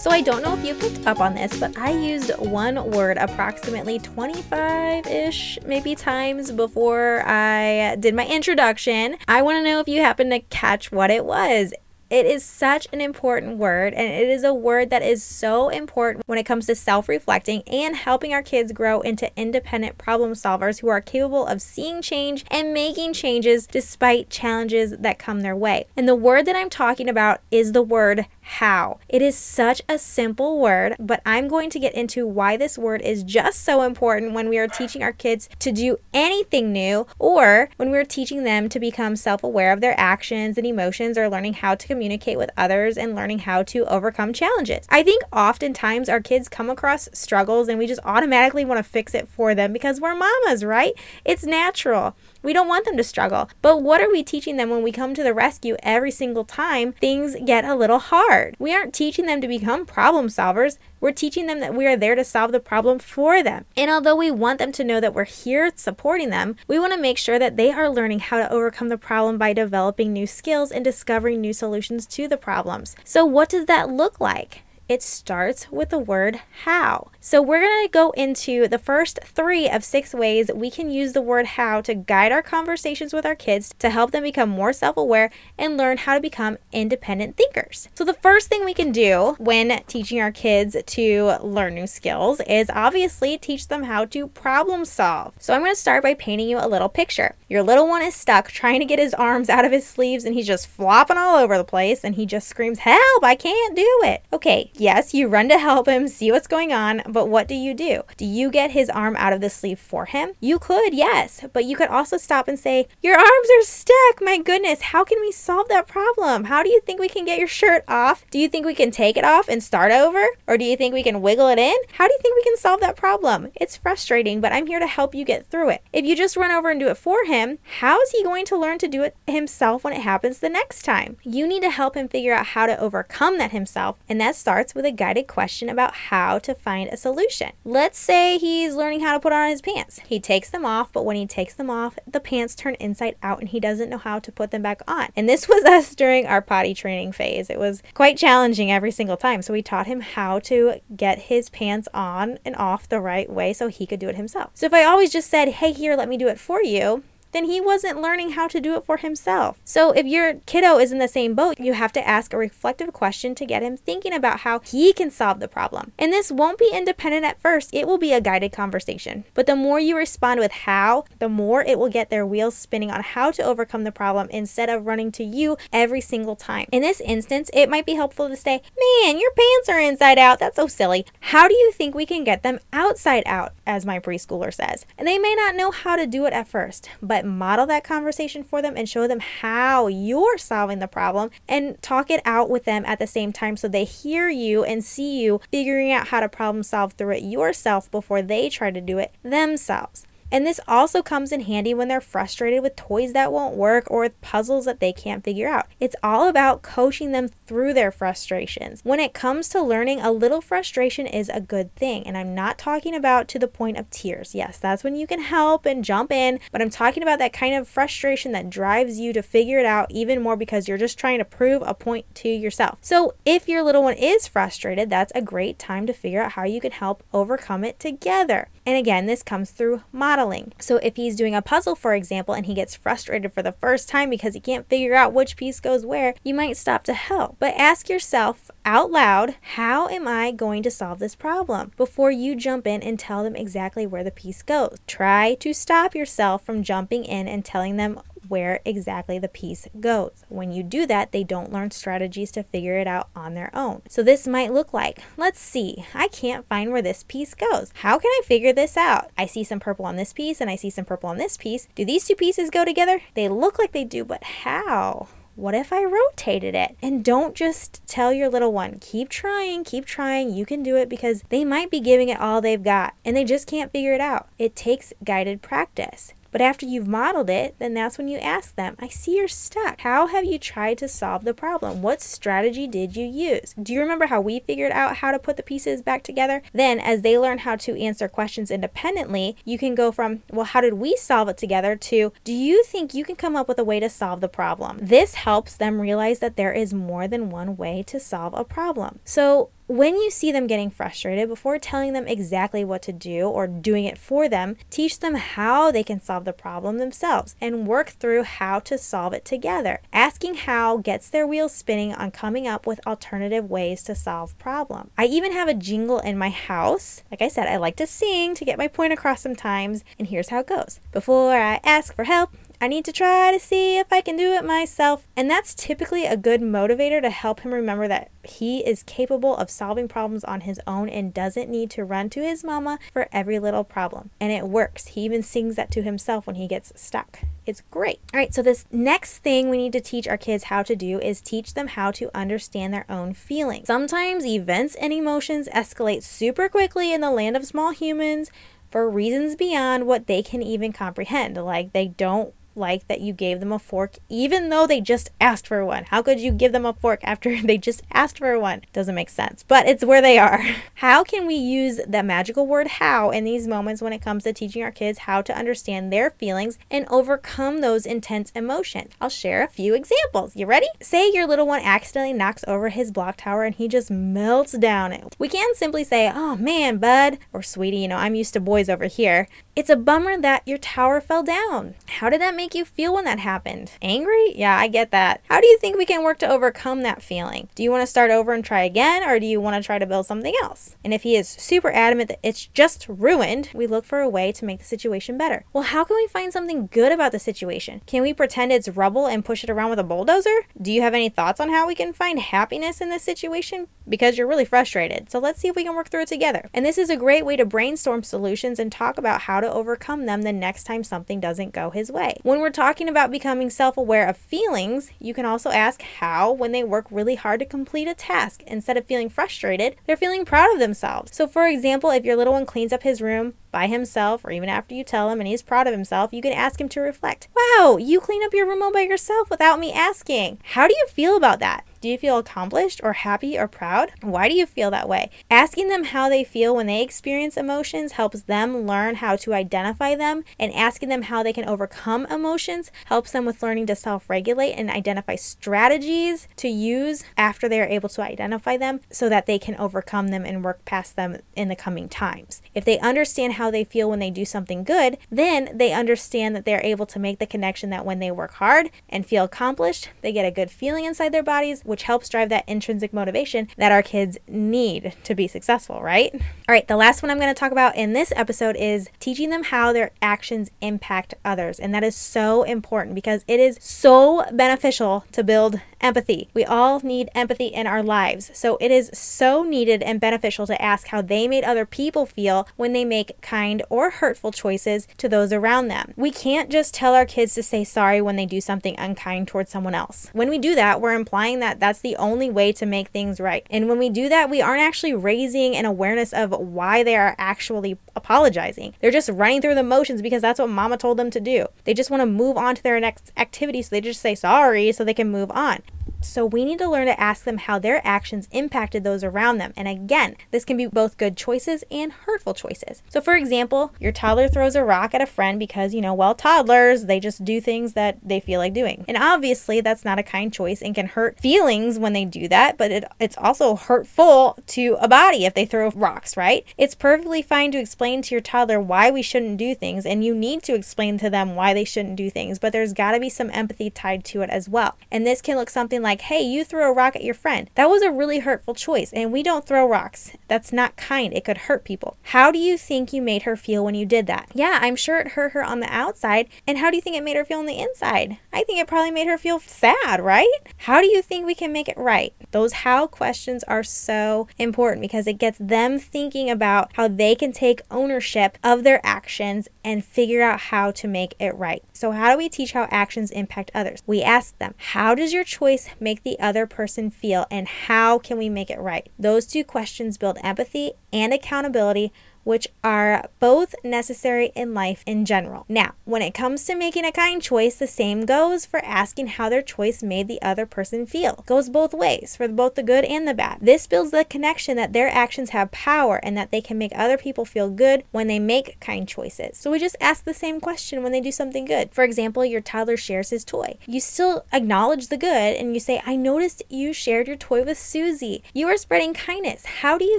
So 0.00 0.10
I 0.10 0.22
don't 0.22 0.42
know 0.42 0.56
if 0.56 0.64
you 0.64 0.74
picked 0.74 1.06
up 1.06 1.20
on 1.20 1.34
this, 1.34 1.60
but 1.60 1.76
I 1.76 1.90
used 1.90 2.30
one 2.38 2.90
word 2.90 3.18
approximately 3.18 3.98
25 3.98 5.06
ish, 5.06 5.58
maybe 5.66 5.94
times 5.94 6.50
before 6.50 7.22
I 7.26 7.96
did 7.96 8.14
my 8.14 8.26
introduction. 8.26 9.18
I 9.28 9.42
want 9.42 9.58
to 9.58 9.62
know 9.62 9.80
if 9.80 9.88
you 9.88 10.00
happen 10.00 10.30
to 10.30 10.40
catch 10.40 10.90
what 10.90 11.10
it 11.10 11.26
was. 11.26 11.74
It 12.10 12.26
is 12.26 12.44
such 12.44 12.88
an 12.92 13.00
important 13.00 13.56
word, 13.56 13.94
and 13.94 14.12
it 14.12 14.28
is 14.28 14.42
a 14.42 14.52
word 14.52 14.90
that 14.90 15.00
is 15.00 15.22
so 15.22 15.68
important 15.68 16.24
when 16.26 16.38
it 16.38 16.44
comes 16.44 16.66
to 16.66 16.74
self 16.74 17.08
reflecting 17.08 17.62
and 17.68 17.94
helping 17.94 18.34
our 18.34 18.42
kids 18.42 18.72
grow 18.72 19.00
into 19.00 19.30
independent 19.36 19.96
problem 19.96 20.32
solvers 20.32 20.80
who 20.80 20.88
are 20.88 21.00
capable 21.00 21.46
of 21.46 21.62
seeing 21.62 22.02
change 22.02 22.44
and 22.50 22.74
making 22.74 23.12
changes 23.12 23.64
despite 23.64 24.28
challenges 24.28 24.90
that 24.98 25.20
come 25.20 25.42
their 25.42 25.54
way. 25.54 25.86
And 25.96 26.08
the 26.08 26.16
word 26.16 26.46
that 26.46 26.56
I'm 26.56 26.68
talking 26.68 27.08
about 27.08 27.42
is 27.52 27.70
the 27.70 27.82
word 27.82 28.26
how. 28.50 28.98
It 29.08 29.22
is 29.22 29.36
such 29.36 29.80
a 29.88 29.96
simple 29.96 30.58
word, 30.58 30.96
but 30.98 31.22
I'm 31.24 31.46
going 31.46 31.70
to 31.70 31.78
get 31.78 31.94
into 31.94 32.26
why 32.26 32.56
this 32.56 32.76
word 32.76 33.00
is 33.00 33.22
just 33.22 33.64
so 33.64 33.82
important 33.82 34.34
when 34.34 34.48
we 34.48 34.58
are 34.58 34.66
teaching 34.66 35.02
our 35.02 35.12
kids 35.12 35.48
to 35.60 35.70
do 35.70 35.98
anything 36.12 36.72
new 36.72 37.06
or 37.18 37.70
when 37.76 37.90
we're 37.90 38.04
teaching 38.04 38.42
them 38.44 38.68
to 38.68 38.80
become 38.80 39.14
self 39.14 39.44
aware 39.44 39.72
of 39.72 39.80
their 39.80 39.98
actions 39.98 40.58
and 40.58 40.66
emotions 40.66 41.16
or 41.16 41.28
learning 41.28 41.54
how 41.54 41.74
to 41.74 41.86
communicate 41.86 42.38
with 42.38 42.50
others 42.56 42.98
and 42.98 43.14
learning 43.14 43.40
how 43.40 43.62
to 43.62 43.84
overcome 43.86 44.32
challenges. 44.32 44.84
I 44.90 45.02
think 45.04 45.22
oftentimes 45.32 46.08
our 46.08 46.20
kids 46.20 46.48
come 46.48 46.68
across 46.68 47.08
struggles 47.12 47.68
and 47.68 47.78
we 47.78 47.86
just 47.86 48.00
automatically 48.04 48.64
want 48.64 48.78
to 48.78 48.82
fix 48.82 49.14
it 49.14 49.28
for 49.28 49.54
them 49.54 49.72
because 49.72 50.00
we're 50.00 50.14
mamas, 50.14 50.64
right? 50.64 50.94
It's 51.24 51.44
natural. 51.44 52.16
We 52.42 52.52
don't 52.52 52.68
want 52.68 52.84
them 52.84 52.96
to 52.96 53.04
struggle. 53.04 53.48
But 53.62 53.82
what 53.82 54.00
are 54.00 54.10
we 54.10 54.22
teaching 54.22 54.56
them 54.56 54.70
when 54.70 54.82
we 54.82 54.92
come 54.92 55.14
to 55.14 55.22
the 55.22 55.34
rescue 55.34 55.76
every 55.82 56.10
single 56.10 56.44
time 56.44 56.92
things 56.92 57.36
get 57.44 57.64
a 57.64 57.74
little 57.74 57.98
hard? 58.40 58.56
We 58.58 58.74
aren't 58.74 58.94
teaching 58.94 59.26
them 59.26 59.40
to 59.40 59.48
become 59.48 59.86
problem 59.86 60.28
solvers. 60.28 60.78
We're 61.00 61.12
teaching 61.12 61.46
them 61.46 61.60
that 61.60 61.74
we 61.74 61.86
are 61.86 61.96
there 61.96 62.14
to 62.14 62.24
solve 62.24 62.52
the 62.52 62.60
problem 62.60 62.98
for 62.98 63.42
them. 63.42 63.64
And 63.76 63.90
although 63.90 64.16
we 64.16 64.30
want 64.30 64.58
them 64.58 64.72
to 64.72 64.84
know 64.84 65.00
that 65.00 65.14
we're 65.14 65.24
here 65.24 65.70
supporting 65.76 66.30
them, 66.30 66.56
we 66.66 66.78
want 66.78 66.92
to 66.92 67.00
make 67.00 67.18
sure 67.18 67.38
that 67.38 67.56
they 67.56 67.70
are 67.72 67.88
learning 67.88 68.20
how 68.20 68.38
to 68.38 68.50
overcome 68.50 68.88
the 68.88 68.98
problem 68.98 69.38
by 69.38 69.52
developing 69.52 70.12
new 70.12 70.26
skills 70.26 70.70
and 70.70 70.84
discovering 70.84 71.40
new 71.40 71.52
solutions 71.52 72.06
to 72.06 72.28
the 72.28 72.36
problems. 72.36 72.96
So, 73.04 73.24
what 73.24 73.48
does 73.48 73.66
that 73.66 73.90
look 73.90 74.20
like? 74.20 74.62
It 74.90 75.04
starts 75.04 75.70
with 75.70 75.90
the 75.90 75.98
word 76.00 76.40
how. 76.64 77.12
So 77.20 77.40
we're 77.40 77.60
going 77.60 77.86
to 77.86 77.92
go 77.92 78.10
into 78.10 78.66
the 78.66 78.78
first 78.78 79.20
three 79.22 79.68
of 79.68 79.84
six 79.84 80.12
ways 80.12 80.50
we 80.52 80.68
can 80.68 80.90
use 80.90 81.12
the 81.12 81.22
word 81.22 81.46
how 81.46 81.80
to 81.82 81.94
guide 81.94 82.32
our 82.32 82.42
conversations 82.42 83.12
with 83.12 83.24
our 83.24 83.36
kids 83.36 83.72
to 83.78 83.90
help 83.90 84.10
them 84.10 84.24
become 84.24 84.48
more 84.48 84.72
self 84.72 84.96
aware 84.96 85.30
and 85.56 85.76
learn 85.76 85.98
how 85.98 86.14
to 86.16 86.20
become 86.20 86.58
independent 86.72 87.36
thinkers. 87.36 87.88
So 87.94 88.04
the 88.04 88.14
first 88.14 88.48
thing 88.48 88.64
we 88.64 88.74
can 88.74 88.90
do 88.90 89.36
when 89.38 89.80
teaching 89.86 90.20
our 90.20 90.32
kids 90.32 90.76
to 90.84 91.36
learn 91.40 91.76
new 91.76 91.86
skills 91.86 92.40
is 92.48 92.68
obviously 92.74 93.38
teach 93.38 93.68
them 93.68 93.84
how 93.84 94.06
to 94.06 94.26
problem 94.26 94.84
solve. 94.84 95.34
So 95.38 95.54
I'm 95.54 95.60
going 95.60 95.72
to 95.72 95.80
start 95.80 96.02
by 96.02 96.14
painting 96.14 96.48
you 96.48 96.58
a 96.58 96.66
little 96.66 96.88
picture. 96.88 97.36
Your 97.48 97.62
little 97.62 97.86
one 97.86 98.02
is 98.02 98.16
stuck 98.16 98.50
trying 98.50 98.80
to 98.80 98.86
get 98.86 98.98
his 98.98 99.14
arms 99.14 99.48
out 99.48 99.64
of 99.64 99.70
his 99.70 99.86
sleeves 99.86 100.24
and 100.24 100.34
he's 100.34 100.48
just 100.48 100.66
flopping 100.66 101.16
all 101.16 101.36
over 101.36 101.56
the 101.56 101.64
place 101.64 102.02
and 102.02 102.16
he 102.16 102.26
just 102.26 102.48
screams, 102.48 102.80
Help, 102.80 103.22
I 103.22 103.36
can't 103.36 103.76
do 103.76 104.00
it. 104.02 104.24
Okay, 104.32 104.70
Yes, 104.80 105.12
you 105.12 105.28
run 105.28 105.50
to 105.50 105.58
help 105.58 105.86
him, 105.86 106.08
see 106.08 106.32
what's 106.32 106.46
going 106.46 106.72
on, 106.72 107.02
but 107.06 107.28
what 107.28 107.46
do 107.46 107.54
you 107.54 107.74
do? 107.74 108.00
Do 108.16 108.24
you 108.24 108.50
get 108.50 108.70
his 108.70 108.88
arm 108.88 109.14
out 109.16 109.34
of 109.34 109.42
the 109.42 109.50
sleeve 109.50 109.78
for 109.78 110.06
him? 110.06 110.32
You 110.40 110.58
could, 110.58 110.94
yes, 110.94 111.44
but 111.52 111.66
you 111.66 111.76
could 111.76 111.90
also 111.90 112.16
stop 112.16 112.48
and 112.48 112.58
say, 112.58 112.88
Your 113.02 113.14
arms 113.14 113.48
are 113.58 113.62
stuck. 113.62 114.22
My 114.22 114.38
goodness, 114.38 114.80
how 114.80 115.04
can 115.04 115.20
we 115.20 115.32
solve 115.32 115.68
that 115.68 115.86
problem? 115.86 116.44
How 116.44 116.62
do 116.62 116.70
you 116.70 116.80
think 116.80 116.98
we 116.98 117.10
can 117.10 117.26
get 117.26 117.38
your 117.38 117.46
shirt 117.46 117.84
off? 117.88 118.24
Do 118.30 118.38
you 118.38 118.48
think 118.48 118.64
we 118.64 118.74
can 118.74 118.90
take 118.90 119.18
it 119.18 119.24
off 119.24 119.50
and 119.50 119.62
start 119.62 119.92
over? 119.92 120.24
Or 120.46 120.56
do 120.56 120.64
you 120.64 120.78
think 120.78 120.94
we 120.94 121.02
can 121.02 121.20
wiggle 121.20 121.48
it 121.48 121.58
in? 121.58 121.76
How 121.92 122.08
do 122.08 122.14
you 122.14 122.18
think 122.22 122.34
we 122.36 122.44
can 122.44 122.56
solve 122.56 122.80
that 122.80 122.96
problem? 122.96 123.48
It's 123.56 123.76
frustrating, 123.76 124.40
but 124.40 124.54
I'm 124.54 124.66
here 124.66 124.80
to 124.80 124.86
help 124.86 125.14
you 125.14 125.26
get 125.26 125.44
through 125.44 125.68
it. 125.68 125.82
If 125.92 126.06
you 126.06 126.16
just 126.16 126.38
run 126.38 126.52
over 126.52 126.70
and 126.70 126.80
do 126.80 126.88
it 126.88 126.96
for 126.96 127.26
him, 127.26 127.58
how 127.80 128.00
is 128.00 128.12
he 128.12 128.22
going 128.22 128.46
to 128.46 128.56
learn 128.56 128.78
to 128.78 128.88
do 128.88 129.02
it 129.02 129.14
himself 129.26 129.84
when 129.84 129.92
it 129.92 130.00
happens 130.00 130.38
the 130.38 130.48
next 130.48 130.86
time? 130.86 131.18
You 131.22 131.46
need 131.46 131.64
to 131.64 131.70
help 131.70 131.94
him 131.94 132.08
figure 132.08 132.32
out 132.32 132.46
how 132.46 132.64
to 132.64 132.80
overcome 132.80 133.36
that 133.36 133.50
himself, 133.50 133.98
and 134.08 134.18
that 134.22 134.36
starts 134.36 134.69
starts 134.70 134.74
with 134.74 134.84
a 134.84 134.96
guided 134.96 135.26
question 135.26 135.68
about 135.68 135.94
how 135.94 136.38
to 136.38 136.54
find 136.54 136.88
a 136.90 136.96
solution. 136.96 137.50
Let's 137.64 137.98
say 137.98 138.38
he's 138.38 138.74
learning 138.74 139.00
how 139.00 139.14
to 139.14 139.20
put 139.20 139.32
on 139.32 139.50
his 139.50 139.60
pants. 139.60 140.00
He 140.06 140.20
takes 140.20 140.50
them 140.50 140.64
off, 140.64 140.92
but 140.92 141.04
when 141.04 141.16
he 141.16 141.26
takes 141.26 141.54
them 141.54 141.70
off, 141.70 141.98
the 142.06 142.20
pants 142.20 142.54
turn 142.54 142.76
inside 142.76 143.16
out 143.22 143.40
and 143.40 143.48
he 143.48 143.58
doesn't 143.58 143.90
know 143.90 143.98
how 143.98 144.20
to 144.20 144.32
put 144.32 144.50
them 144.52 144.62
back 144.62 144.82
on. 144.86 145.08
And 145.16 145.28
this 145.28 145.48
was 145.48 145.64
us 145.66 145.94
during 145.94 146.26
our 146.26 146.40
potty 146.40 146.74
training 146.74 147.12
phase. 147.12 147.50
It 147.50 147.58
was 147.58 147.82
quite 147.94 148.16
challenging 148.16 148.70
every 148.70 148.92
single 148.92 149.16
time. 149.16 149.42
So 149.42 149.52
we 149.52 149.62
taught 149.62 149.86
him 149.86 150.00
how 150.00 150.38
to 150.40 150.80
get 150.96 151.18
his 151.18 151.48
pants 151.48 151.88
on 151.92 152.38
and 152.44 152.54
off 152.56 152.88
the 152.88 153.00
right 153.00 153.28
way 153.28 153.52
so 153.52 153.68
he 153.68 153.86
could 153.86 154.00
do 154.00 154.08
it 154.08 154.16
himself. 154.16 154.50
So 154.54 154.66
if 154.66 154.74
I 154.74 154.84
always 154.84 155.10
just 155.10 155.30
said, 155.30 155.48
hey, 155.48 155.72
here, 155.72 155.96
let 155.96 156.08
me 156.08 156.16
do 156.16 156.28
it 156.28 156.38
for 156.38 156.62
you, 156.62 157.02
then 157.32 157.44
he 157.44 157.60
wasn't 157.60 158.00
learning 158.00 158.30
how 158.30 158.48
to 158.48 158.60
do 158.60 158.74
it 158.74 158.84
for 158.84 158.96
himself. 158.98 159.58
So 159.64 159.92
if 159.92 160.06
your 160.06 160.34
kiddo 160.46 160.78
is 160.78 160.92
in 160.92 160.98
the 160.98 161.08
same 161.08 161.34
boat, 161.34 161.58
you 161.58 161.74
have 161.74 161.92
to 161.92 162.06
ask 162.06 162.32
a 162.32 162.38
reflective 162.38 162.92
question 162.92 163.34
to 163.34 163.46
get 163.46 163.62
him 163.62 163.76
thinking 163.76 164.12
about 164.12 164.40
how 164.40 164.60
he 164.60 164.92
can 164.92 165.10
solve 165.10 165.40
the 165.40 165.48
problem. 165.48 165.92
And 165.98 166.12
this 166.12 166.32
won't 166.32 166.58
be 166.58 166.70
independent 166.72 167.24
at 167.24 167.40
first, 167.40 167.70
it 167.72 167.86
will 167.86 167.98
be 167.98 168.12
a 168.12 168.20
guided 168.20 168.52
conversation. 168.52 169.24
But 169.34 169.46
the 169.46 169.56
more 169.56 169.80
you 169.80 169.96
respond 169.96 170.40
with 170.40 170.52
how, 170.52 171.04
the 171.18 171.28
more 171.28 171.62
it 171.62 171.78
will 171.78 171.88
get 171.88 172.10
their 172.10 172.26
wheels 172.26 172.56
spinning 172.56 172.90
on 172.90 173.02
how 173.02 173.30
to 173.32 173.42
overcome 173.42 173.84
the 173.84 173.92
problem 173.92 174.28
instead 174.30 174.68
of 174.68 174.86
running 174.86 175.12
to 175.12 175.24
you 175.24 175.56
every 175.72 176.00
single 176.00 176.36
time. 176.36 176.66
In 176.72 176.82
this 176.82 177.00
instance, 177.00 177.50
it 177.52 177.70
might 177.70 177.86
be 177.86 177.94
helpful 177.94 178.28
to 178.28 178.36
say, 178.36 178.62
Man, 179.04 179.18
your 179.18 179.32
pants 179.32 179.68
are 179.68 179.80
inside 179.80 180.18
out. 180.18 180.38
That's 180.38 180.56
so 180.56 180.66
silly. 180.66 181.06
How 181.20 181.48
do 181.48 181.54
you 181.54 181.72
think 181.72 181.94
we 181.94 182.06
can 182.06 182.24
get 182.24 182.42
them 182.42 182.58
outside 182.72 183.22
out, 183.26 183.52
as 183.66 183.86
my 183.86 183.98
preschooler 183.98 184.52
says? 184.52 184.86
And 184.98 185.06
they 185.06 185.18
may 185.18 185.34
not 185.34 185.56
know 185.56 185.70
how 185.70 185.96
to 185.96 186.06
do 186.06 186.26
it 186.26 186.32
at 186.32 186.48
first, 186.48 186.90
but 187.02 187.19
but 187.20 187.28
model 187.28 187.66
that 187.66 187.84
conversation 187.84 188.42
for 188.42 188.62
them 188.62 188.74
and 188.76 188.88
show 188.88 189.06
them 189.06 189.20
how 189.20 189.88
you're 189.88 190.38
solving 190.38 190.78
the 190.78 190.88
problem 190.88 191.30
and 191.46 191.80
talk 191.82 192.10
it 192.10 192.22
out 192.24 192.48
with 192.48 192.64
them 192.64 192.82
at 192.86 192.98
the 192.98 193.06
same 193.06 193.30
time 193.30 193.58
so 193.58 193.68
they 193.68 193.84
hear 193.84 194.30
you 194.30 194.64
and 194.64 194.82
see 194.82 195.20
you 195.20 195.38
figuring 195.50 195.92
out 195.92 196.08
how 196.08 196.20
to 196.20 196.28
problem 196.30 196.62
solve 196.62 196.94
through 196.94 197.14
it 197.14 197.22
yourself 197.22 197.90
before 197.90 198.22
they 198.22 198.48
try 198.48 198.70
to 198.70 198.80
do 198.80 198.96
it 198.96 199.12
themselves. 199.22 200.06
And 200.32 200.46
this 200.46 200.60
also 200.68 201.02
comes 201.02 201.32
in 201.32 201.42
handy 201.42 201.74
when 201.74 201.88
they're 201.88 202.00
frustrated 202.00 202.62
with 202.62 202.76
toys 202.76 203.12
that 203.12 203.32
won't 203.32 203.56
work 203.56 203.90
or 203.90 204.00
with 204.02 204.20
puzzles 204.20 204.64
that 204.64 204.80
they 204.80 204.92
can't 204.92 205.24
figure 205.24 205.48
out. 205.48 205.66
It's 205.80 205.96
all 206.02 206.28
about 206.28 206.62
coaching 206.62 207.12
them 207.12 207.28
through 207.50 207.74
their 207.74 207.90
frustrations. 207.90 208.80
When 208.84 209.00
it 209.00 209.12
comes 209.12 209.48
to 209.48 209.60
learning, 209.60 210.00
a 210.00 210.12
little 210.12 210.40
frustration 210.40 211.04
is 211.04 211.28
a 211.28 211.40
good 211.40 211.74
thing. 211.74 212.06
And 212.06 212.16
I'm 212.16 212.32
not 212.32 212.58
talking 212.58 212.94
about 212.94 213.26
to 213.26 213.40
the 213.40 213.48
point 213.48 213.76
of 213.76 213.90
tears. 213.90 214.36
Yes, 214.36 214.56
that's 214.56 214.84
when 214.84 214.94
you 214.94 215.04
can 215.04 215.20
help 215.20 215.66
and 215.66 215.84
jump 215.84 216.12
in, 216.12 216.38
but 216.52 216.62
I'm 216.62 216.70
talking 216.70 217.02
about 217.02 217.18
that 217.18 217.32
kind 217.32 217.56
of 217.56 217.66
frustration 217.66 218.30
that 218.30 218.50
drives 218.50 219.00
you 219.00 219.12
to 219.14 219.20
figure 219.20 219.58
it 219.58 219.66
out 219.66 219.90
even 219.90 220.22
more 220.22 220.36
because 220.36 220.68
you're 220.68 220.78
just 220.78 220.96
trying 220.96 221.18
to 221.18 221.24
prove 221.24 221.64
a 221.66 221.74
point 221.74 222.06
to 222.14 222.28
yourself. 222.28 222.78
So 222.82 223.14
if 223.24 223.48
your 223.48 223.64
little 223.64 223.82
one 223.82 223.94
is 223.94 224.28
frustrated, 224.28 224.88
that's 224.88 225.10
a 225.16 225.20
great 225.20 225.58
time 225.58 225.88
to 225.88 225.92
figure 225.92 226.22
out 226.22 226.32
how 226.32 226.44
you 226.44 226.60
can 226.60 226.70
help 226.70 227.02
overcome 227.12 227.64
it 227.64 227.80
together. 227.80 228.46
And 228.64 228.76
again, 228.76 229.06
this 229.06 229.24
comes 229.24 229.50
through 229.50 229.82
modeling. 229.90 230.52
So 230.60 230.76
if 230.76 230.94
he's 230.94 231.16
doing 231.16 231.34
a 231.34 231.42
puzzle, 231.42 231.74
for 231.74 231.94
example, 231.94 232.34
and 232.34 232.46
he 232.46 232.54
gets 232.54 232.76
frustrated 232.76 233.32
for 233.32 233.42
the 233.42 233.50
first 233.50 233.88
time 233.88 234.10
because 234.10 234.34
he 234.34 234.40
can't 234.40 234.68
figure 234.68 234.94
out 234.94 235.12
which 235.12 235.36
piece 235.36 235.58
goes 235.58 235.84
where, 235.84 236.14
you 236.22 236.34
might 236.34 236.56
stop 236.56 236.84
to 236.84 236.94
help. 236.94 237.39
But 237.40 237.54
ask 237.56 237.88
yourself 237.88 238.50
out 238.66 238.90
loud, 238.90 239.34
how 239.56 239.88
am 239.88 240.06
I 240.06 240.30
going 240.30 240.62
to 240.62 240.70
solve 240.70 240.98
this 240.98 241.14
problem? 241.14 241.72
Before 241.78 242.10
you 242.10 242.36
jump 242.36 242.66
in 242.66 242.82
and 242.82 242.98
tell 242.98 243.24
them 243.24 243.34
exactly 243.34 243.86
where 243.86 244.04
the 244.04 244.10
piece 244.10 244.42
goes. 244.42 244.76
Try 244.86 245.34
to 245.36 245.54
stop 245.54 245.94
yourself 245.94 246.44
from 246.44 246.62
jumping 246.62 247.02
in 247.02 247.26
and 247.26 247.42
telling 247.42 247.78
them 247.78 247.98
where 248.28 248.60
exactly 248.66 249.18
the 249.18 249.26
piece 249.26 249.66
goes. 249.80 250.24
When 250.28 250.52
you 250.52 250.62
do 250.62 250.86
that, 250.86 251.12
they 251.12 251.24
don't 251.24 251.50
learn 251.50 251.70
strategies 251.70 252.30
to 252.32 252.42
figure 252.42 252.78
it 252.78 252.86
out 252.86 253.08
on 253.16 253.32
their 253.32 253.50
own. 253.54 253.82
So 253.88 254.02
this 254.02 254.28
might 254.28 254.52
look 254.52 254.74
like, 254.74 255.02
let's 255.16 255.40
see, 255.40 255.84
I 255.94 256.08
can't 256.08 256.46
find 256.46 256.70
where 256.70 256.82
this 256.82 257.04
piece 257.08 257.34
goes. 257.34 257.72
How 257.76 257.98
can 257.98 258.10
I 258.10 258.20
figure 258.26 258.52
this 258.52 258.76
out? 258.76 259.10
I 259.16 259.24
see 259.24 259.44
some 259.44 259.60
purple 259.60 259.86
on 259.86 259.96
this 259.96 260.12
piece 260.12 260.42
and 260.42 260.50
I 260.50 260.56
see 260.56 260.70
some 260.70 260.84
purple 260.84 261.08
on 261.08 261.16
this 261.16 261.38
piece. 261.38 261.68
Do 261.74 261.86
these 261.86 262.06
two 262.06 262.14
pieces 262.14 262.50
go 262.50 262.66
together? 262.66 263.00
They 263.14 263.30
look 263.30 263.58
like 263.58 263.72
they 263.72 263.84
do, 263.84 264.04
but 264.04 264.22
how? 264.22 265.08
What 265.40 265.54
if 265.54 265.72
I 265.72 265.82
rotated 265.84 266.54
it? 266.54 266.76
And 266.82 267.02
don't 267.02 267.34
just 267.34 267.80
tell 267.86 268.12
your 268.12 268.28
little 268.28 268.52
one, 268.52 268.76
keep 268.78 269.08
trying, 269.08 269.64
keep 269.64 269.86
trying, 269.86 270.34
you 270.34 270.44
can 270.44 270.62
do 270.62 270.76
it 270.76 270.90
because 270.90 271.22
they 271.30 271.46
might 271.46 271.70
be 271.70 271.80
giving 271.80 272.10
it 272.10 272.20
all 272.20 272.42
they've 272.42 272.62
got 272.62 272.92
and 273.06 273.16
they 273.16 273.24
just 273.24 273.46
can't 273.46 273.72
figure 273.72 273.94
it 273.94 274.02
out. 274.02 274.28
It 274.38 274.54
takes 274.54 274.92
guided 275.02 275.40
practice. 275.40 276.12
But 276.30 276.40
after 276.40 276.66
you've 276.66 276.86
modeled 276.86 277.30
it, 277.30 277.56
then 277.58 277.74
that's 277.74 277.98
when 277.98 278.08
you 278.08 278.18
ask 278.18 278.54
them, 278.54 278.76
I 278.78 278.88
see 278.88 279.16
you're 279.16 279.28
stuck. 279.28 279.80
How 279.80 280.06
have 280.06 280.24
you 280.24 280.38
tried 280.38 280.78
to 280.78 280.88
solve 280.88 281.24
the 281.24 281.34
problem? 281.34 281.82
What 281.82 282.00
strategy 282.00 282.66
did 282.66 282.96
you 282.96 283.06
use? 283.06 283.54
Do 283.60 283.72
you 283.72 283.80
remember 283.80 284.06
how 284.06 284.20
we 284.20 284.40
figured 284.40 284.72
out 284.72 284.96
how 284.96 285.10
to 285.10 285.18
put 285.18 285.36
the 285.36 285.42
pieces 285.42 285.82
back 285.82 286.02
together? 286.02 286.42
Then, 286.52 286.78
as 286.78 287.02
they 287.02 287.18
learn 287.18 287.38
how 287.38 287.56
to 287.56 287.80
answer 287.80 288.08
questions 288.08 288.50
independently, 288.50 289.36
you 289.44 289.58
can 289.58 289.74
go 289.74 289.92
from, 289.92 290.22
well, 290.30 290.46
how 290.46 290.60
did 290.60 290.74
we 290.74 290.96
solve 290.96 291.28
it 291.28 291.36
together 291.36 291.76
to, 291.76 292.12
do 292.24 292.32
you 292.32 292.62
think 292.64 292.94
you 292.94 293.04
can 293.04 293.16
come 293.16 293.36
up 293.36 293.48
with 293.48 293.58
a 293.58 293.64
way 293.64 293.80
to 293.80 293.90
solve 293.90 294.20
the 294.20 294.28
problem? 294.28 294.78
This 294.80 295.14
helps 295.14 295.56
them 295.56 295.80
realize 295.80 296.20
that 296.20 296.36
there 296.36 296.52
is 296.52 296.72
more 296.72 297.08
than 297.08 297.30
one 297.30 297.56
way 297.56 297.82
to 297.86 298.00
solve 298.00 298.34
a 298.34 298.44
problem. 298.44 299.00
So, 299.04 299.50
when 299.70 299.94
you 299.94 300.10
see 300.10 300.32
them 300.32 300.48
getting 300.48 300.68
frustrated, 300.68 301.28
before 301.28 301.56
telling 301.56 301.92
them 301.92 302.08
exactly 302.08 302.64
what 302.64 302.82
to 302.82 302.92
do 302.92 303.28
or 303.28 303.46
doing 303.46 303.84
it 303.84 303.96
for 303.96 304.28
them, 304.28 304.56
teach 304.68 304.98
them 304.98 305.14
how 305.14 305.70
they 305.70 305.84
can 305.84 306.00
solve 306.00 306.24
the 306.24 306.32
problem 306.32 306.78
themselves 306.78 307.36
and 307.40 307.68
work 307.68 307.90
through 307.90 308.24
how 308.24 308.58
to 308.58 308.76
solve 308.76 309.12
it 309.12 309.24
together. 309.24 309.80
Asking 309.92 310.34
how 310.34 310.78
gets 310.78 311.08
their 311.08 311.24
wheels 311.24 311.54
spinning 311.54 311.94
on 311.94 312.10
coming 312.10 312.48
up 312.48 312.66
with 312.66 312.84
alternative 312.84 313.48
ways 313.48 313.84
to 313.84 313.94
solve 313.94 314.36
problem. 314.40 314.90
I 314.98 315.04
even 315.04 315.30
have 315.30 315.46
a 315.46 315.54
jingle 315.54 316.00
in 316.00 316.18
my 316.18 316.30
house. 316.30 317.04
Like 317.08 317.22
I 317.22 317.28
said, 317.28 317.46
I 317.46 317.56
like 317.56 317.76
to 317.76 317.86
sing 317.86 318.34
to 318.34 318.44
get 318.44 318.58
my 318.58 318.66
point 318.66 318.92
across 318.92 319.20
sometimes, 319.20 319.84
and 320.00 320.08
here's 320.08 320.30
how 320.30 320.40
it 320.40 320.48
goes. 320.48 320.80
Before 320.90 321.32
I 321.32 321.60
ask 321.62 321.94
for 321.94 322.04
help, 322.04 322.30
I 322.62 322.68
need 322.68 322.84
to 322.84 322.92
try 322.92 323.32
to 323.32 323.40
see 323.40 323.78
if 323.78 323.90
I 323.90 324.02
can 324.02 324.16
do 324.16 324.34
it 324.34 324.44
myself. 324.44 325.06
And 325.16 325.30
that's 325.30 325.54
typically 325.54 326.04
a 326.04 326.16
good 326.16 326.42
motivator 326.42 327.00
to 327.00 327.08
help 327.08 327.40
him 327.40 327.54
remember 327.54 327.88
that 327.88 328.10
he 328.22 328.58
is 328.66 328.82
capable 328.82 329.34
of 329.34 329.48
solving 329.48 329.88
problems 329.88 330.24
on 330.24 330.42
his 330.42 330.60
own 330.66 330.90
and 330.90 331.14
doesn't 331.14 331.48
need 331.48 331.70
to 331.70 331.84
run 331.84 332.10
to 332.10 332.20
his 332.22 332.44
mama 332.44 332.78
for 332.92 333.08
every 333.12 333.38
little 333.38 333.64
problem. 333.64 334.10
And 334.20 334.30
it 334.30 334.46
works. 334.46 334.88
He 334.88 335.00
even 335.02 335.22
sings 335.22 335.56
that 335.56 335.70
to 335.70 335.82
himself 335.82 336.26
when 336.26 336.36
he 336.36 336.46
gets 336.46 336.70
stuck. 336.76 337.20
It's 337.46 337.62
great. 337.70 338.00
All 338.12 338.20
right, 338.20 338.34
so 338.34 338.42
this 338.42 338.66
next 338.70 339.18
thing 339.18 339.48
we 339.48 339.56
need 339.56 339.72
to 339.72 339.80
teach 339.80 340.06
our 340.06 340.18
kids 340.18 340.44
how 340.44 340.62
to 340.62 340.76
do 340.76 341.00
is 341.00 341.22
teach 341.22 341.54
them 341.54 341.68
how 341.68 341.90
to 341.92 342.14
understand 342.14 342.74
their 342.74 342.84
own 342.90 343.14
feelings. 343.14 343.68
Sometimes 343.68 344.26
events 344.26 344.74
and 344.74 344.92
emotions 344.92 345.48
escalate 345.48 346.02
super 346.02 346.50
quickly 346.50 346.92
in 346.92 347.00
the 347.00 347.10
land 347.10 347.38
of 347.38 347.46
small 347.46 347.70
humans 347.70 348.30
for 348.70 348.88
reasons 348.88 349.34
beyond 349.34 349.86
what 349.86 350.06
they 350.06 350.22
can 350.22 350.42
even 350.42 350.72
comprehend. 350.72 351.36
Like 351.36 351.72
they 351.72 351.88
don't 351.88 352.34
like 352.54 352.86
that 352.88 353.00
you 353.00 353.12
gave 353.12 353.40
them 353.40 353.52
a 353.52 353.58
fork 353.58 353.96
even 354.08 354.48
though 354.48 354.66
they 354.66 354.80
just 354.80 355.10
asked 355.20 355.46
for 355.46 355.64
one. 355.64 355.84
How 355.84 356.02
could 356.02 356.20
you 356.20 356.32
give 356.32 356.52
them 356.52 356.66
a 356.66 356.72
fork 356.72 357.00
after 357.02 357.40
they 357.42 357.58
just 357.58 357.82
asked 357.92 358.18
for 358.18 358.38
one? 358.38 358.62
Doesn't 358.72 358.94
make 358.94 359.10
sense, 359.10 359.44
but 359.46 359.66
it's 359.66 359.84
where 359.84 360.02
they 360.02 360.18
are. 360.18 360.42
How 360.74 361.04
can 361.04 361.26
we 361.26 361.34
use 361.34 361.80
the 361.86 362.02
magical 362.02 362.46
word 362.46 362.66
how 362.66 363.10
in 363.10 363.24
these 363.24 363.46
moments 363.46 363.82
when 363.82 363.92
it 363.92 364.00
comes 364.02 364.24
to 364.24 364.32
teaching 364.32 364.62
our 364.62 364.70
kids 364.70 365.00
how 365.00 365.20
to 365.22 365.36
understand 365.36 365.92
their 365.92 366.10
feelings 366.10 366.58
and 366.70 366.86
overcome 366.88 367.60
those 367.60 367.84
intense 367.84 368.30
emotions? 368.34 368.92
I'll 369.00 369.10
share 369.10 369.42
a 369.42 369.48
few 369.48 369.74
examples. 369.74 370.36
You 370.36 370.46
ready? 370.46 370.66
Say 370.80 371.10
your 371.12 371.26
little 371.26 371.46
one 371.46 371.60
accidentally 371.62 372.14
knocks 372.14 372.44
over 372.48 372.70
his 372.70 372.90
block 372.90 373.18
tower 373.18 373.44
and 373.44 373.54
he 373.54 373.68
just 373.68 373.90
melts 373.90 374.52
down. 374.52 374.92
it. 374.92 375.14
We 375.18 375.28
can 375.28 375.54
simply 375.54 375.84
say, 375.84 376.10
Oh 376.14 376.36
man, 376.36 376.78
bud, 376.78 377.18
or 377.32 377.42
sweetie, 377.42 377.78
you 377.78 377.88
know, 377.88 377.96
I'm 377.96 378.14
used 378.14 378.32
to 378.34 378.40
boys 378.40 378.68
over 378.68 378.86
here. 378.86 379.28
It's 379.54 379.70
a 379.70 379.76
bummer 379.76 380.18
that 380.18 380.46
your 380.46 380.58
tower 380.58 381.00
fell 381.00 381.22
down. 381.22 381.74
How 381.86 382.08
did 382.08 382.20
that 382.20 382.34
make 382.40 382.54
you 382.54 382.64
feel 382.64 382.94
when 382.94 383.04
that 383.04 383.18
happened? 383.18 383.72
Angry? 383.82 384.32
Yeah, 384.34 384.56
I 384.56 384.66
get 384.66 384.92
that. 384.92 385.20
How 385.28 385.42
do 385.42 385.46
you 385.46 385.58
think 385.58 385.76
we 385.76 385.84
can 385.84 386.02
work 386.02 386.18
to 386.20 386.28
overcome 386.28 386.82
that 386.82 387.02
feeling? 387.02 387.50
Do 387.54 387.62
you 387.62 387.70
want 387.70 387.82
to 387.82 387.86
start 387.86 388.10
over 388.10 388.32
and 388.32 388.42
try 388.42 388.62
again, 388.62 389.06
or 389.06 389.20
do 389.20 389.26
you 389.26 389.42
want 389.42 389.62
to 389.62 389.66
try 389.66 389.78
to 389.78 389.84
build 389.84 390.06
something 390.06 390.34
else? 390.42 390.74
And 390.82 390.94
if 390.94 391.02
he 391.02 391.16
is 391.16 391.28
super 391.28 391.70
adamant 391.70 392.08
that 392.08 392.18
it's 392.22 392.46
just 392.46 392.86
ruined, 392.88 393.50
we 393.52 393.66
look 393.66 393.84
for 393.84 394.00
a 394.00 394.08
way 394.08 394.32
to 394.32 394.46
make 394.46 394.58
the 394.58 394.64
situation 394.64 395.18
better. 395.18 395.44
Well, 395.52 395.64
how 395.64 395.84
can 395.84 395.96
we 395.96 396.06
find 396.06 396.32
something 396.32 396.68
good 396.72 396.92
about 396.92 397.12
the 397.12 397.18
situation? 397.18 397.82
Can 397.84 398.00
we 398.00 398.14
pretend 398.14 398.52
it's 398.52 398.70
rubble 398.70 399.06
and 399.06 399.22
push 399.22 399.44
it 399.44 399.50
around 399.50 399.68
with 399.68 399.78
a 399.78 399.84
bulldozer? 399.84 400.46
Do 400.60 400.72
you 400.72 400.80
have 400.80 400.94
any 400.94 401.10
thoughts 401.10 401.40
on 401.40 401.50
how 401.50 401.66
we 401.66 401.74
can 401.74 401.92
find 401.92 402.18
happiness 402.18 402.80
in 402.80 402.88
this 402.88 403.02
situation? 403.02 403.68
Because 403.86 404.16
you're 404.16 404.26
really 404.26 404.46
frustrated. 404.46 405.10
So 405.10 405.18
let's 405.18 405.40
see 405.40 405.48
if 405.48 405.56
we 405.56 405.64
can 405.64 405.74
work 405.74 405.90
through 405.90 406.02
it 406.02 406.08
together. 406.08 406.48
And 406.54 406.64
this 406.64 406.78
is 406.78 406.88
a 406.88 406.96
great 406.96 407.26
way 407.26 407.36
to 407.36 407.44
brainstorm 407.44 408.02
solutions 408.02 408.58
and 408.58 408.72
talk 408.72 408.96
about 408.96 409.22
how 409.22 409.40
to 409.40 409.52
overcome 409.52 410.06
them 410.06 410.22
the 410.22 410.32
next 410.32 410.64
time 410.64 410.84
something 410.84 411.20
doesn't 411.20 411.52
go 411.52 411.68
his 411.68 411.90
way. 411.92 412.16
When 412.30 412.38
we're 412.38 412.50
talking 412.50 412.88
about 412.88 413.10
becoming 413.10 413.50
self 413.50 413.76
aware 413.76 414.06
of 414.06 414.16
feelings, 414.16 414.92
you 415.00 415.12
can 415.12 415.24
also 415.24 415.50
ask 415.50 415.82
how, 415.82 416.30
when 416.30 416.52
they 416.52 416.62
work 416.62 416.86
really 416.88 417.16
hard 417.16 417.40
to 417.40 417.44
complete 417.44 417.88
a 417.88 417.94
task, 417.94 418.44
instead 418.46 418.76
of 418.76 418.86
feeling 418.86 419.08
frustrated, 419.08 419.74
they're 419.84 419.96
feeling 419.96 420.24
proud 420.24 420.52
of 420.52 420.60
themselves. 420.60 421.12
So, 421.12 421.26
for 421.26 421.48
example, 421.48 421.90
if 421.90 422.04
your 422.04 422.14
little 422.14 422.34
one 422.34 422.46
cleans 422.46 422.72
up 422.72 422.84
his 422.84 423.02
room, 423.02 423.34
by 423.50 423.66
himself, 423.66 424.24
or 424.24 424.30
even 424.30 424.48
after 424.48 424.76
you 424.76 424.84
tell 424.84 425.10
him 425.10 425.20
and 425.20 425.26
he's 425.26 425.42
proud 425.42 425.66
of 425.66 425.72
himself, 425.72 426.12
you 426.12 426.22
can 426.22 426.32
ask 426.32 426.60
him 426.60 426.68
to 426.68 426.80
reflect. 426.80 427.26
Wow, 427.34 427.78
you 427.78 427.98
clean 427.98 428.22
up 428.22 428.32
your 428.32 428.46
room 428.46 428.62
all 428.62 428.72
by 428.72 428.82
yourself 428.82 429.28
without 429.28 429.58
me 429.58 429.72
asking. 429.72 430.38
How 430.44 430.68
do 430.68 430.74
you 430.74 430.86
feel 430.88 431.16
about 431.16 431.40
that? 431.40 431.64
Do 431.80 431.88
you 431.88 431.96
feel 431.96 432.18
accomplished 432.18 432.82
or 432.84 432.92
happy 432.92 433.38
or 433.38 433.48
proud? 433.48 433.92
Why 434.02 434.28
do 434.28 434.34
you 434.34 434.44
feel 434.44 434.70
that 434.70 434.86
way? 434.86 435.08
Asking 435.30 435.68
them 435.68 435.84
how 435.84 436.10
they 436.10 436.24
feel 436.24 436.54
when 436.54 436.66
they 436.66 436.82
experience 436.82 437.38
emotions 437.38 437.92
helps 437.92 438.20
them 438.20 438.66
learn 438.66 438.96
how 438.96 439.16
to 439.16 439.32
identify 439.32 439.94
them, 439.94 440.24
and 440.38 440.52
asking 440.52 440.90
them 440.90 441.02
how 441.02 441.22
they 441.22 441.32
can 441.32 441.48
overcome 441.48 442.04
emotions 442.10 442.70
helps 442.86 443.12
them 443.12 443.24
with 443.24 443.42
learning 443.42 443.64
to 443.66 443.74
self 443.74 444.10
regulate 444.10 444.52
and 444.52 444.68
identify 444.68 445.16
strategies 445.16 446.28
to 446.36 446.48
use 446.48 447.04
after 447.16 447.48
they 447.48 447.62
are 447.62 447.66
able 447.66 447.88
to 447.88 448.02
identify 448.02 448.58
them 448.58 448.80
so 448.90 449.08
that 449.08 449.24
they 449.24 449.38
can 449.38 449.56
overcome 449.56 450.08
them 450.08 450.26
and 450.26 450.44
work 450.44 450.62
past 450.66 450.96
them 450.96 451.16
in 451.34 451.48
the 451.48 451.56
coming 451.56 451.88
times. 451.88 452.42
If 452.54 452.66
they 452.66 452.78
understand 452.80 453.34
how 453.34 453.50
they 453.50 453.64
feel 453.64 453.88
when 453.88 454.00
they 454.00 454.10
do 454.10 454.26
something 454.26 454.64
good, 454.64 454.98
then 455.10 455.56
they 455.56 455.72
understand 455.72 456.36
that 456.36 456.44
they're 456.44 456.60
able 456.62 456.84
to 456.84 456.98
make 456.98 457.20
the 457.20 457.26
connection 457.26 457.70
that 457.70 457.86
when 457.86 458.00
they 458.00 458.10
work 458.10 458.34
hard 458.34 458.70
and 458.90 459.06
feel 459.06 459.24
accomplished, 459.24 459.88
they 460.02 460.12
get 460.12 460.26
a 460.26 460.30
good 460.30 460.50
feeling 460.50 460.84
inside 460.84 461.12
their 461.12 461.22
bodies 461.22 461.64
which 461.70 461.84
helps 461.84 462.08
drive 462.08 462.28
that 462.28 462.46
intrinsic 462.46 462.92
motivation 462.92 463.48
that 463.56 463.72
our 463.72 463.82
kids 463.82 464.18
need 464.28 464.92
to 465.04 465.14
be 465.14 465.26
successful, 465.26 465.80
right? 465.80 466.12
All 466.12 466.20
right, 466.48 466.68
the 466.68 466.76
last 466.76 467.02
one 467.02 467.10
I'm 467.10 467.18
going 467.18 467.32
to 467.32 467.38
talk 467.38 467.52
about 467.52 467.76
in 467.76 467.94
this 467.94 468.12
episode 468.16 468.56
is 468.56 468.90
teaching 468.98 469.30
them 469.30 469.44
how 469.44 469.72
their 469.72 469.92
actions 470.02 470.50
impact 470.60 471.14
others. 471.24 471.58
And 471.58 471.74
that 471.74 471.84
is 471.84 471.96
so 471.96 472.42
important 472.42 472.94
because 472.94 473.24
it 473.26 473.40
is 473.40 473.56
so 473.60 474.24
beneficial 474.32 475.04
to 475.12 475.24
build 475.24 475.60
empathy. 475.80 476.28
We 476.34 476.44
all 476.44 476.80
need 476.80 477.10
empathy 477.14 477.46
in 477.46 477.66
our 477.66 477.82
lives. 477.82 478.30
So 478.34 478.56
it 478.60 478.70
is 478.70 478.90
so 478.92 479.42
needed 479.42 479.82
and 479.82 480.00
beneficial 480.00 480.46
to 480.46 480.60
ask 480.60 480.88
how 480.88 481.02
they 481.02 481.26
made 481.28 481.44
other 481.44 481.66
people 481.66 482.06
feel 482.06 482.48
when 482.56 482.72
they 482.72 482.84
make 482.84 483.20
kind 483.20 483.62
or 483.68 483.90
hurtful 483.90 484.32
choices 484.32 484.86
to 484.98 485.08
those 485.08 485.32
around 485.32 485.68
them. 485.68 485.92
We 485.96 486.10
can't 486.10 486.50
just 486.50 486.74
tell 486.74 486.94
our 486.94 487.06
kids 487.06 487.34
to 487.34 487.42
say 487.42 487.64
sorry 487.64 488.00
when 488.00 488.16
they 488.16 488.26
do 488.26 488.40
something 488.40 488.78
unkind 488.78 489.28
towards 489.28 489.50
someone 489.50 489.74
else. 489.74 490.10
When 490.12 490.28
we 490.28 490.38
do 490.38 490.54
that, 490.54 490.80
we're 490.80 490.94
implying 490.94 491.40
that 491.40 491.60
that's 491.60 491.80
the 491.80 491.96
only 491.96 492.30
way 492.30 492.52
to 492.52 492.66
make 492.66 492.88
things 492.88 493.20
right. 493.20 493.46
And 493.50 493.68
when 493.68 493.78
we 493.78 493.90
do 493.90 494.08
that, 494.08 494.30
we 494.30 494.42
aren't 494.42 494.62
actually 494.62 494.94
raising 494.94 495.56
an 495.56 495.64
awareness 495.64 496.12
of 496.12 496.30
why 496.32 496.82
they 496.82 496.96
are 496.96 497.14
actually 497.18 497.78
apologizing. 497.96 498.74
They're 498.80 498.90
just 498.90 499.08
running 499.08 499.40
through 499.40 499.54
the 499.54 499.62
motions 499.62 500.02
because 500.02 500.22
that's 500.22 500.40
what 500.40 500.48
mama 500.48 500.76
told 500.76 500.98
them 500.98 501.10
to 501.10 501.20
do. 501.20 501.46
They 501.64 501.74
just 501.74 501.90
want 501.90 502.00
to 502.00 502.06
move 502.06 502.36
on 502.36 502.54
to 502.54 502.62
their 502.62 502.78
next 502.80 503.12
activity, 503.16 503.62
so 503.62 503.68
they 503.70 503.80
just 503.80 504.00
say 504.00 504.14
sorry 504.14 504.72
so 504.72 504.84
they 504.84 504.94
can 504.94 505.10
move 505.10 505.30
on. 505.30 505.62
So 506.00 506.24
we 506.24 506.44
need 506.44 506.58
to 506.58 506.68
learn 506.68 506.86
to 506.86 507.00
ask 507.00 507.24
them 507.24 507.38
how 507.38 507.58
their 507.58 507.86
actions 507.86 508.28
impacted 508.32 508.84
those 508.84 509.04
around 509.04 509.38
them. 509.38 509.52
And 509.56 509.68
again, 509.68 510.16
this 510.30 510.44
can 510.44 510.56
be 510.56 510.66
both 510.66 510.96
good 510.96 511.16
choices 511.16 511.64
and 511.70 511.92
hurtful 511.92 512.34
choices. 512.34 512.82
So 512.88 513.00
for 513.00 513.14
example, 513.14 513.74
your 513.78 513.92
toddler 513.92 514.28
throws 514.28 514.56
a 514.56 514.64
rock 514.64 514.94
at 514.94 515.02
a 515.02 515.06
friend 515.06 515.38
because, 515.38 515.74
you 515.74 515.80
know, 515.80 515.94
well, 515.94 516.14
toddlers, 516.14 516.86
they 516.86 517.00
just 517.00 517.24
do 517.24 517.40
things 517.40 517.74
that 517.74 517.98
they 518.02 518.20
feel 518.20 518.40
like 518.40 518.54
doing. 518.54 518.84
And 518.88 518.96
obviously, 518.96 519.60
that's 519.60 519.84
not 519.84 519.98
a 519.98 520.02
kind 520.02 520.32
choice 520.32 520.62
and 520.62 520.74
can 520.74 520.86
hurt 520.86 521.20
feelings 521.20 521.78
when 521.78 521.92
they 521.92 522.04
do 522.04 522.28
that, 522.28 522.56
but 522.56 522.70
it, 522.70 522.84
it's 522.98 523.16
also 523.18 523.56
hurtful 523.56 524.38
to 524.48 524.76
a 524.80 524.88
body 524.88 525.24
if 525.24 525.34
they 525.34 525.44
throw 525.44 525.70
rocks, 525.70 526.16
right? 526.16 526.44
It's 526.56 526.74
perfectly 526.74 527.22
fine 527.22 527.52
to 527.52 527.58
explain 527.58 528.02
to 528.02 528.14
your 528.14 528.22
toddler 528.22 528.60
why 528.60 528.90
we 528.90 529.02
shouldn't 529.02 529.36
do 529.36 529.54
things, 529.54 529.84
and 529.84 530.04
you 530.04 530.14
need 530.14 530.42
to 530.44 530.54
explain 530.54 530.98
to 530.98 531.10
them 531.10 531.34
why 531.34 531.52
they 531.52 531.64
shouldn't 531.64 531.96
do 531.96 532.10
things, 532.10 532.38
but 532.38 532.52
there's 532.52 532.72
got 532.72 532.92
to 532.92 533.00
be 533.00 533.08
some 533.08 533.30
empathy 533.30 533.70
tied 533.70 534.04
to 534.06 534.22
it 534.22 534.30
as 534.30 534.48
well. 534.48 534.76
And 534.90 535.06
this 535.06 535.20
can 535.20 535.36
look 535.36 535.50
something 535.50 535.82
like 535.82 535.89
like, 535.90 536.02
hey, 536.02 536.20
you 536.20 536.44
threw 536.44 536.62
a 536.62 536.72
rock 536.72 536.94
at 536.94 537.02
your 537.02 537.14
friend. 537.14 537.50
That 537.56 537.68
was 537.68 537.82
a 537.82 537.90
really 537.90 538.20
hurtful 538.20 538.54
choice, 538.54 538.92
and 538.92 539.12
we 539.12 539.24
don't 539.24 539.44
throw 539.44 539.68
rocks. 539.68 540.12
That's 540.28 540.52
not 540.52 540.76
kind. 540.76 541.12
It 541.12 541.24
could 541.24 541.38
hurt 541.38 541.64
people. 541.64 541.96
How 542.02 542.30
do 542.30 542.38
you 542.38 542.56
think 542.56 542.92
you 542.92 543.02
made 543.02 543.22
her 543.22 543.34
feel 543.34 543.64
when 543.64 543.74
you 543.74 543.84
did 543.84 544.06
that? 544.06 544.30
Yeah, 544.32 544.60
I'm 544.62 544.76
sure 544.76 545.00
it 545.00 545.08
hurt 545.08 545.32
her 545.32 545.42
on 545.42 545.58
the 545.58 545.74
outside. 545.74 546.28
And 546.46 546.58
how 546.58 546.70
do 546.70 546.76
you 546.76 546.80
think 546.80 546.94
it 546.94 547.02
made 547.02 547.16
her 547.16 547.24
feel 547.24 547.40
on 547.40 547.46
the 547.46 547.58
inside? 547.58 548.18
I 548.32 548.44
think 548.44 548.60
it 548.60 548.68
probably 548.68 548.92
made 548.92 549.08
her 549.08 549.18
feel 549.18 549.40
sad, 549.40 550.00
right? 550.00 550.30
How 550.58 550.80
do 550.80 550.86
you 550.86 551.02
think 551.02 551.26
we 551.26 551.34
can 551.34 551.52
make 551.52 551.68
it 551.68 551.76
right? 551.76 552.14
Those 552.30 552.52
how 552.52 552.86
questions 552.86 553.42
are 553.44 553.64
so 553.64 554.28
important 554.38 554.82
because 554.82 555.08
it 555.08 555.18
gets 555.18 555.38
them 555.38 555.80
thinking 555.80 556.30
about 556.30 556.70
how 556.74 556.86
they 556.86 557.16
can 557.16 557.32
take 557.32 557.62
ownership 557.68 558.38
of 558.44 558.62
their 558.62 558.80
actions 558.84 559.48
and 559.64 559.84
figure 559.84 560.22
out 560.22 560.40
how 560.40 560.70
to 560.70 560.86
make 560.86 561.14
it 561.18 561.34
right. 561.34 561.64
So, 561.72 561.90
how 561.90 562.12
do 562.12 562.18
we 562.18 562.28
teach 562.28 562.52
how 562.52 562.68
actions 562.70 563.10
impact 563.10 563.50
others? 563.54 563.82
We 563.86 564.02
ask 564.02 564.38
them, 564.38 564.54
How 564.58 564.94
does 564.94 565.12
your 565.12 565.24
choice 565.24 565.68
make 565.80 566.02
the 566.02 566.18
other 566.20 566.46
person 566.46 566.90
feel, 566.90 567.26
and 567.30 567.48
how 567.48 567.98
can 567.98 568.18
we 568.18 568.28
make 568.28 568.50
it 568.50 568.60
right? 568.60 568.88
Those 568.98 569.26
two 569.26 569.44
questions 569.44 569.98
build 569.98 570.18
empathy 570.22 570.72
and 570.92 571.12
accountability 571.12 571.92
which 572.30 572.46
are 572.62 573.10
both 573.18 573.56
necessary 573.64 574.30
in 574.36 574.54
life 574.54 574.84
in 574.86 575.04
general. 575.04 575.44
Now, 575.48 575.74
when 575.84 576.00
it 576.00 576.14
comes 576.14 576.44
to 576.44 576.54
making 576.54 576.84
a 576.84 576.92
kind 576.92 577.20
choice, 577.20 577.56
the 577.56 577.66
same 577.66 578.06
goes 578.06 578.46
for 578.46 578.64
asking 578.64 579.08
how 579.08 579.28
their 579.28 579.42
choice 579.42 579.82
made 579.82 580.06
the 580.06 580.22
other 580.22 580.46
person 580.46 580.86
feel. 580.86 581.16
It 581.18 581.26
goes 581.26 581.48
both 581.48 581.74
ways 581.74 582.14
for 582.14 582.28
both 582.28 582.54
the 582.54 582.62
good 582.62 582.84
and 582.84 583.08
the 583.08 583.14
bad. 583.14 583.38
This 583.40 583.66
builds 583.66 583.90
the 583.90 584.04
connection 584.04 584.56
that 584.58 584.72
their 584.72 584.88
actions 584.88 585.30
have 585.30 585.50
power 585.50 585.98
and 586.04 586.16
that 586.16 586.30
they 586.30 586.40
can 586.40 586.56
make 586.56 586.70
other 586.72 586.96
people 586.96 587.24
feel 587.24 587.50
good 587.50 587.82
when 587.90 588.06
they 588.06 588.20
make 588.20 588.60
kind 588.60 588.86
choices. 588.86 589.36
So 589.36 589.50
we 589.50 589.58
just 589.58 589.74
ask 589.80 590.04
the 590.04 590.14
same 590.14 590.40
question 590.40 590.84
when 590.84 590.92
they 590.92 591.00
do 591.00 591.10
something 591.10 591.44
good. 591.44 591.70
For 591.72 591.82
example, 591.82 592.24
your 592.24 592.40
toddler 592.40 592.76
shares 592.76 593.10
his 593.10 593.24
toy. 593.24 593.58
You 593.66 593.80
still 593.80 594.24
acknowledge 594.32 594.86
the 594.86 594.96
good 594.96 595.34
and 595.34 595.52
you 595.52 595.58
say, 595.58 595.82
I 595.84 595.96
noticed 595.96 596.44
you 596.48 596.72
shared 596.72 597.08
your 597.08 597.16
toy 597.16 597.42
with 597.42 597.58
Susie. 597.58 598.22
You 598.32 598.46
are 598.46 598.56
spreading 598.56 598.94
kindness. 598.94 599.46
How 599.62 599.76
do 599.76 599.84
you 599.84 599.98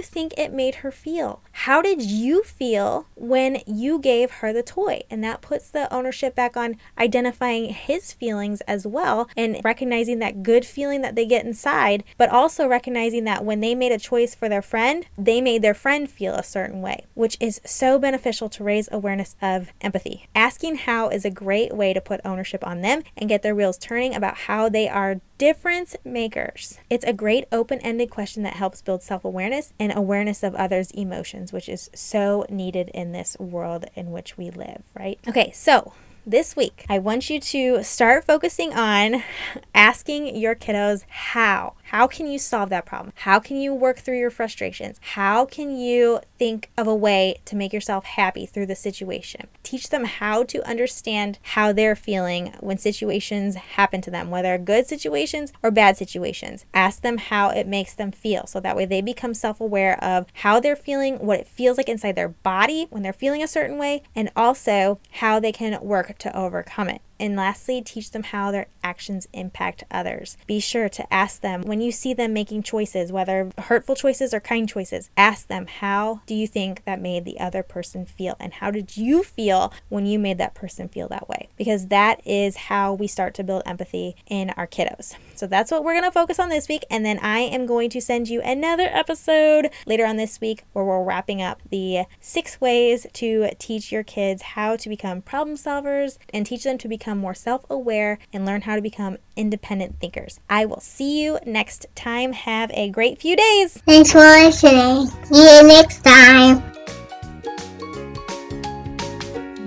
think 0.00 0.32
it 0.38 0.50
made 0.50 0.76
her 0.76 0.90
feel? 0.90 1.42
How 1.52 1.80
did 1.80 2.02
you 2.02 2.42
feel 2.42 3.06
when 3.14 3.58
you 3.66 3.98
gave 3.98 4.30
her 4.30 4.52
the 4.52 4.62
toy? 4.62 5.02
And 5.10 5.22
that 5.22 5.42
puts 5.42 5.70
the 5.70 5.92
ownership 5.92 6.34
back 6.34 6.56
on 6.56 6.76
identifying 6.98 7.72
his 7.72 8.12
feelings 8.12 8.62
as 8.62 8.86
well 8.86 9.28
and 9.36 9.60
recognizing 9.62 10.18
that 10.18 10.42
good 10.42 10.64
feeling 10.64 11.02
that 11.02 11.14
they 11.14 11.26
get 11.26 11.44
inside, 11.44 12.04
but 12.18 12.30
also 12.30 12.66
recognizing 12.66 13.24
that 13.24 13.44
when 13.44 13.60
they 13.60 13.74
made 13.74 13.92
a 13.92 13.98
choice 13.98 14.34
for 14.34 14.48
their 14.48 14.62
friend, 14.62 15.06
they 15.16 15.40
made 15.40 15.62
their 15.62 15.74
friend 15.74 16.10
feel 16.10 16.34
a 16.34 16.42
certain 16.42 16.80
way, 16.80 17.06
which 17.14 17.36
is 17.40 17.60
so 17.64 17.98
beneficial 17.98 18.48
to 18.48 18.64
raise 18.64 18.88
awareness 18.90 19.36
of 19.40 19.72
empathy. 19.80 20.26
Asking 20.34 20.76
how 20.76 21.08
is 21.08 21.24
a 21.24 21.30
great 21.30 21.74
way 21.74 21.92
to 21.92 22.00
put 22.00 22.20
ownership 22.24 22.66
on 22.66 22.80
them 22.80 23.02
and 23.16 23.28
get 23.28 23.42
their 23.42 23.54
wheels 23.54 23.78
turning 23.78 24.14
about 24.14 24.36
how 24.36 24.68
they 24.68 24.88
are 24.88 25.20
difference 25.42 25.96
makers. 26.04 26.78
It's 26.88 27.04
a 27.04 27.12
great 27.12 27.46
open 27.50 27.80
ended 27.80 28.10
question 28.10 28.44
that 28.44 28.52
helps 28.52 28.80
build 28.80 29.02
self 29.02 29.24
awareness 29.24 29.72
and 29.76 29.92
awareness 29.92 30.44
of 30.44 30.54
others' 30.54 30.92
emotions, 30.92 31.52
which 31.52 31.68
is 31.68 31.90
so 31.92 32.46
needed 32.48 32.92
in 32.94 33.10
this 33.10 33.36
world 33.40 33.86
in 33.96 34.12
which 34.12 34.38
we 34.38 34.50
live, 34.50 34.84
right? 34.96 35.18
Okay, 35.26 35.50
so 35.50 35.94
this 36.24 36.54
week, 36.54 36.86
I 36.88 37.00
want 37.00 37.28
you 37.28 37.40
to 37.40 37.82
start 37.82 38.24
focusing 38.24 38.72
on 38.72 39.24
asking 39.74 40.36
your 40.36 40.54
kiddos 40.54 41.02
how. 41.08 41.74
How 41.92 42.06
can 42.06 42.26
you 42.26 42.38
solve 42.38 42.70
that 42.70 42.86
problem? 42.86 43.12
How 43.16 43.38
can 43.38 43.60
you 43.60 43.74
work 43.74 43.98
through 43.98 44.18
your 44.18 44.30
frustrations? 44.30 44.98
How 45.02 45.44
can 45.44 45.76
you 45.76 46.20
think 46.38 46.70
of 46.78 46.86
a 46.86 46.94
way 46.94 47.42
to 47.44 47.54
make 47.54 47.74
yourself 47.74 48.06
happy 48.06 48.46
through 48.46 48.64
the 48.64 48.74
situation? 48.74 49.48
Teach 49.62 49.90
them 49.90 50.04
how 50.04 50.42
to 50.44 50.66
understand 50.66 51.38
how 51.42 51.70
they're 51.70 51.94
feeling 51.94 52.54
when 52.60 52.78
situations 52.78 53.56
happen 53.56 54.00
to 54.00 54.10
them, 54.10 54.30
whether 54.30 54.56
good 54.56 54.86
situations 54.86 55.52
or 55.62 55.70
bad 55.70 55.98
situations. 55.98 56.64
Ask 56.72 57.02
them 57.02 57.18
how 57.18 57.50
it 57.50 57.66
makes 57.66 57.92
them 57.92 58.10
feel 58.10 58.46
so 58.46 58.58
that 58.58 58.74
way 58.74 58.86
they 58.86 59.02
become 59.02 59.34
self 59.34 59.60
aware 59.60 60.02
of 60.02 60.24
how 60.32 60.60
they're 60.60 60.74
feeling, 60.74 61.18
what 61.18 61.40
it 61.40 61.46
feels 61.46 61.76
like 61.76 61.90
inside 61.90 62.16
their 62.16 62.30
body 62.30 62.86
when 62.88 63.02
they're 63.02 63.12
feeling 63.12 63.42
a 63.42 63.46
certain 63.46 63.76
way, 63.76 64.02
and 64.16 64.30
also 64.34 64.98
how 65.10 65.38
they 65.38 65.52
can 65.52 65.78
work 65.82 66.16
to 66.20 66.34
overcome 66.34 66.88
it. 66.88 67.02
And 67.22 67.36
lastly, 67.36 67.80
teach 67.80 68.10
them 68.10 68.24
how 68.24 68.50
their 68.50 68.66
actions 68.82 69.28
impact 69.32 69.84
others. 69.92 70.36
Be 70.48 70.58
sure 70.58 70.88
to 70.88 71.14
ask 71.14 71.40
them 71.40 71.62
when 71.62 71.80
you 71.80 71.92
see 71.92 72.12
them 72.12 72.32
making 72.32 72.64
choices, 72.64 73.12
whether 73.12 73.52
hurtful 73.58 73.94
choices 73.94 74.34
or 74.34 74.40
kind 74.40 74.68
choices, 74.68 75.08
ask 75.16 75.46
them, 75.46 75.68
how 75.68 76.22
do 76.26 76.34
you 76.34 76.48
think 76.48 76.84
that 76.84 77.00
made 77.00 77.24
the 77.24 77.38
other 77.38 77.62
person 77.62 78.04
feel? 78.04 78.34
And 78.40 78.54
how 78.54 78.72
did 78.72 78.96
you 78.96 79.22
feel 79.22 79.72
when 79.88 80.04
you 80.04 80.18
made 80.18 80.38
that 80.38 80.56
person 80.56 80.88
feel 80.88 81.06
that 81.08 81.28
way? 81.28 81.48
Because 81.56 81.86
that 81.86 82.20
is 82.26 82.56
how 82.56 82.92
we 82.92 83.06
start 83.06 83.34
to 83.34 83.44
build 83.44 83.62
empathy 83.66 84.16
in 84.26 84.50
our 84.50 84.66
kiddos. 84.66 85.14
So 85.36 85.46
that's 85.46 85.70
what 85.70 85.84
we're 85.84 85.94
going 85.94 86.02
to 86.02 86.10
focus 86.10 86.40
on 86.40 86.48
this 86.48 86.68
week. 86.68 86.84
And 86.90 87.06
then 87.06 87.20
I 87.20 87.38
am 87.38 87.66
going 87.66 87.88
to 87.90 88.00
send 88.00 88.28
you 88.28 88.42
another 88.42 88.88
episode 88.90 89.70
later 89.86 90.04
on 90.06 90.16
this 90.16 90.40
week 90.40 90.64
where 90.72 90.84
we're 90.84 91.04
wrapping 91.04 91.40
up 91.40 91.62
the 91.70 92.06
six 92.20 92.60
ways 92.60 93.06
to 93.12 93.50
teach 93.60 93.92
your 93.92 94.02
kids 94.02 94.42
how 94.42 94.74
to 94.74 94.88
become 94.88 95.22
problem 95.22 95.56
solvers 95.56 96.18
and 96.34 96.44
teach 96.44 96.64
them 96.64 96.78
to 96.78 96.88
become 96.88 97.11
become 97.12 97.20
more 97.20 97.34
self 97.34 97.64
aware 97.68 98.18
and 98.32 98.46
learn 98.46 98.62
how 98.62 98.74
to 98.74 98.80
become 98.80 99.18
independent 99.36 100.00
thinkers. 100.00 100.40
I 100.48 100.64
will 100.64 100.80
see 100.80 101.22
you 101.22 101.38
next 101.44 101.86
time. 101.94 102.32
Have 102.32 102.70
a 102.72 102.88
great 102.88 103.20
few 103.20 103.36
days. 103.36 103.74
Thanks 103.86 104.12
for 104.12 104.20
listening. 104.20 105.08
See 105.24 105.58
you 105.58 105.62
next 105.66 106.02
time. 106.02 106.62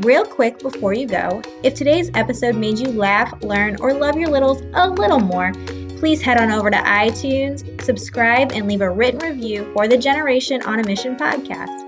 Real 0.01 0.25
quick 0.25 0.59
before 0.59 0.93
you 0.93 1.07
go, 1.07 1.41
if 1.63 1.75
today's 1.75 2.09
episode 2.15 2.55
made 2.55 2.77
you 2.79 2.91
laugh, 2.91 3.31
learn, 3.41 3.77
or 3.79 3.93
love 3.93 4.17
your 4.17 4.29
littles 4.29 4.61
a 4.73 4.89
little 4.89 5.19
more, 5.19 5.51
please 5.99 6.21
head 6.21 6.37
on 6.37 6.51
over 6.51 6.69
to 6.69 6.77
iTunes, 6.77 7.81
subscribe, 7.81 8.51
and 8.51 8.67
leave 8.67 8.81
a 8.81 8.89
written 8.89 9.19
review 9.19 9.71
for 9.73 9.87
the 9.87 9.97
Generation 9.97 10.61
on 10.63 10.79
a 10.79 10.83
Mission 10.83 11.15
podcast. 11.15 11.84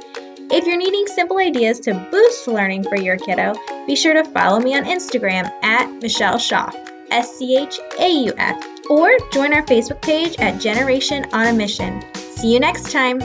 If 0.50 0.66
you're 0.66 0.78
needing 0.78 1.06
simple 1.08 1.40
ideas 1.40 1.80
to 1.82 1.94
boost 2.10 2.48
learning 2.48 2.84
for 2.84 2.96
your 2.96 3.18
kiddo, 3.18 3.54
be 3.86 3.98
sure 3.98 4.14
to 4.14 4.24
follow 4.24 4.62
me 4.62 4.76
on 4.78 4.86
Instagram 4.86 5.52
at 5.62 5.92
Michelle 6.02 6.38
Schauf, 6.38 6.74
S 7.12 7.38
C 7.38 7.58
H 7.58 7.80
A 8.00 8.10
U 8.10 8.34
F, 8.38 8.64
or 8.90 9.10
join 9.34 9.54
our 9.54 9.64
Facebook 9.64 10.02
page 10.02 10.38
at 10.40 10.62
Generation 10.62 11.26
on 11.34 11.48
a 11.48 11.54
Mission. 11.54 12.02
See 12.16 12.54
you 12.54 12.62
next 12.62 12.94
time. 12.94 13.20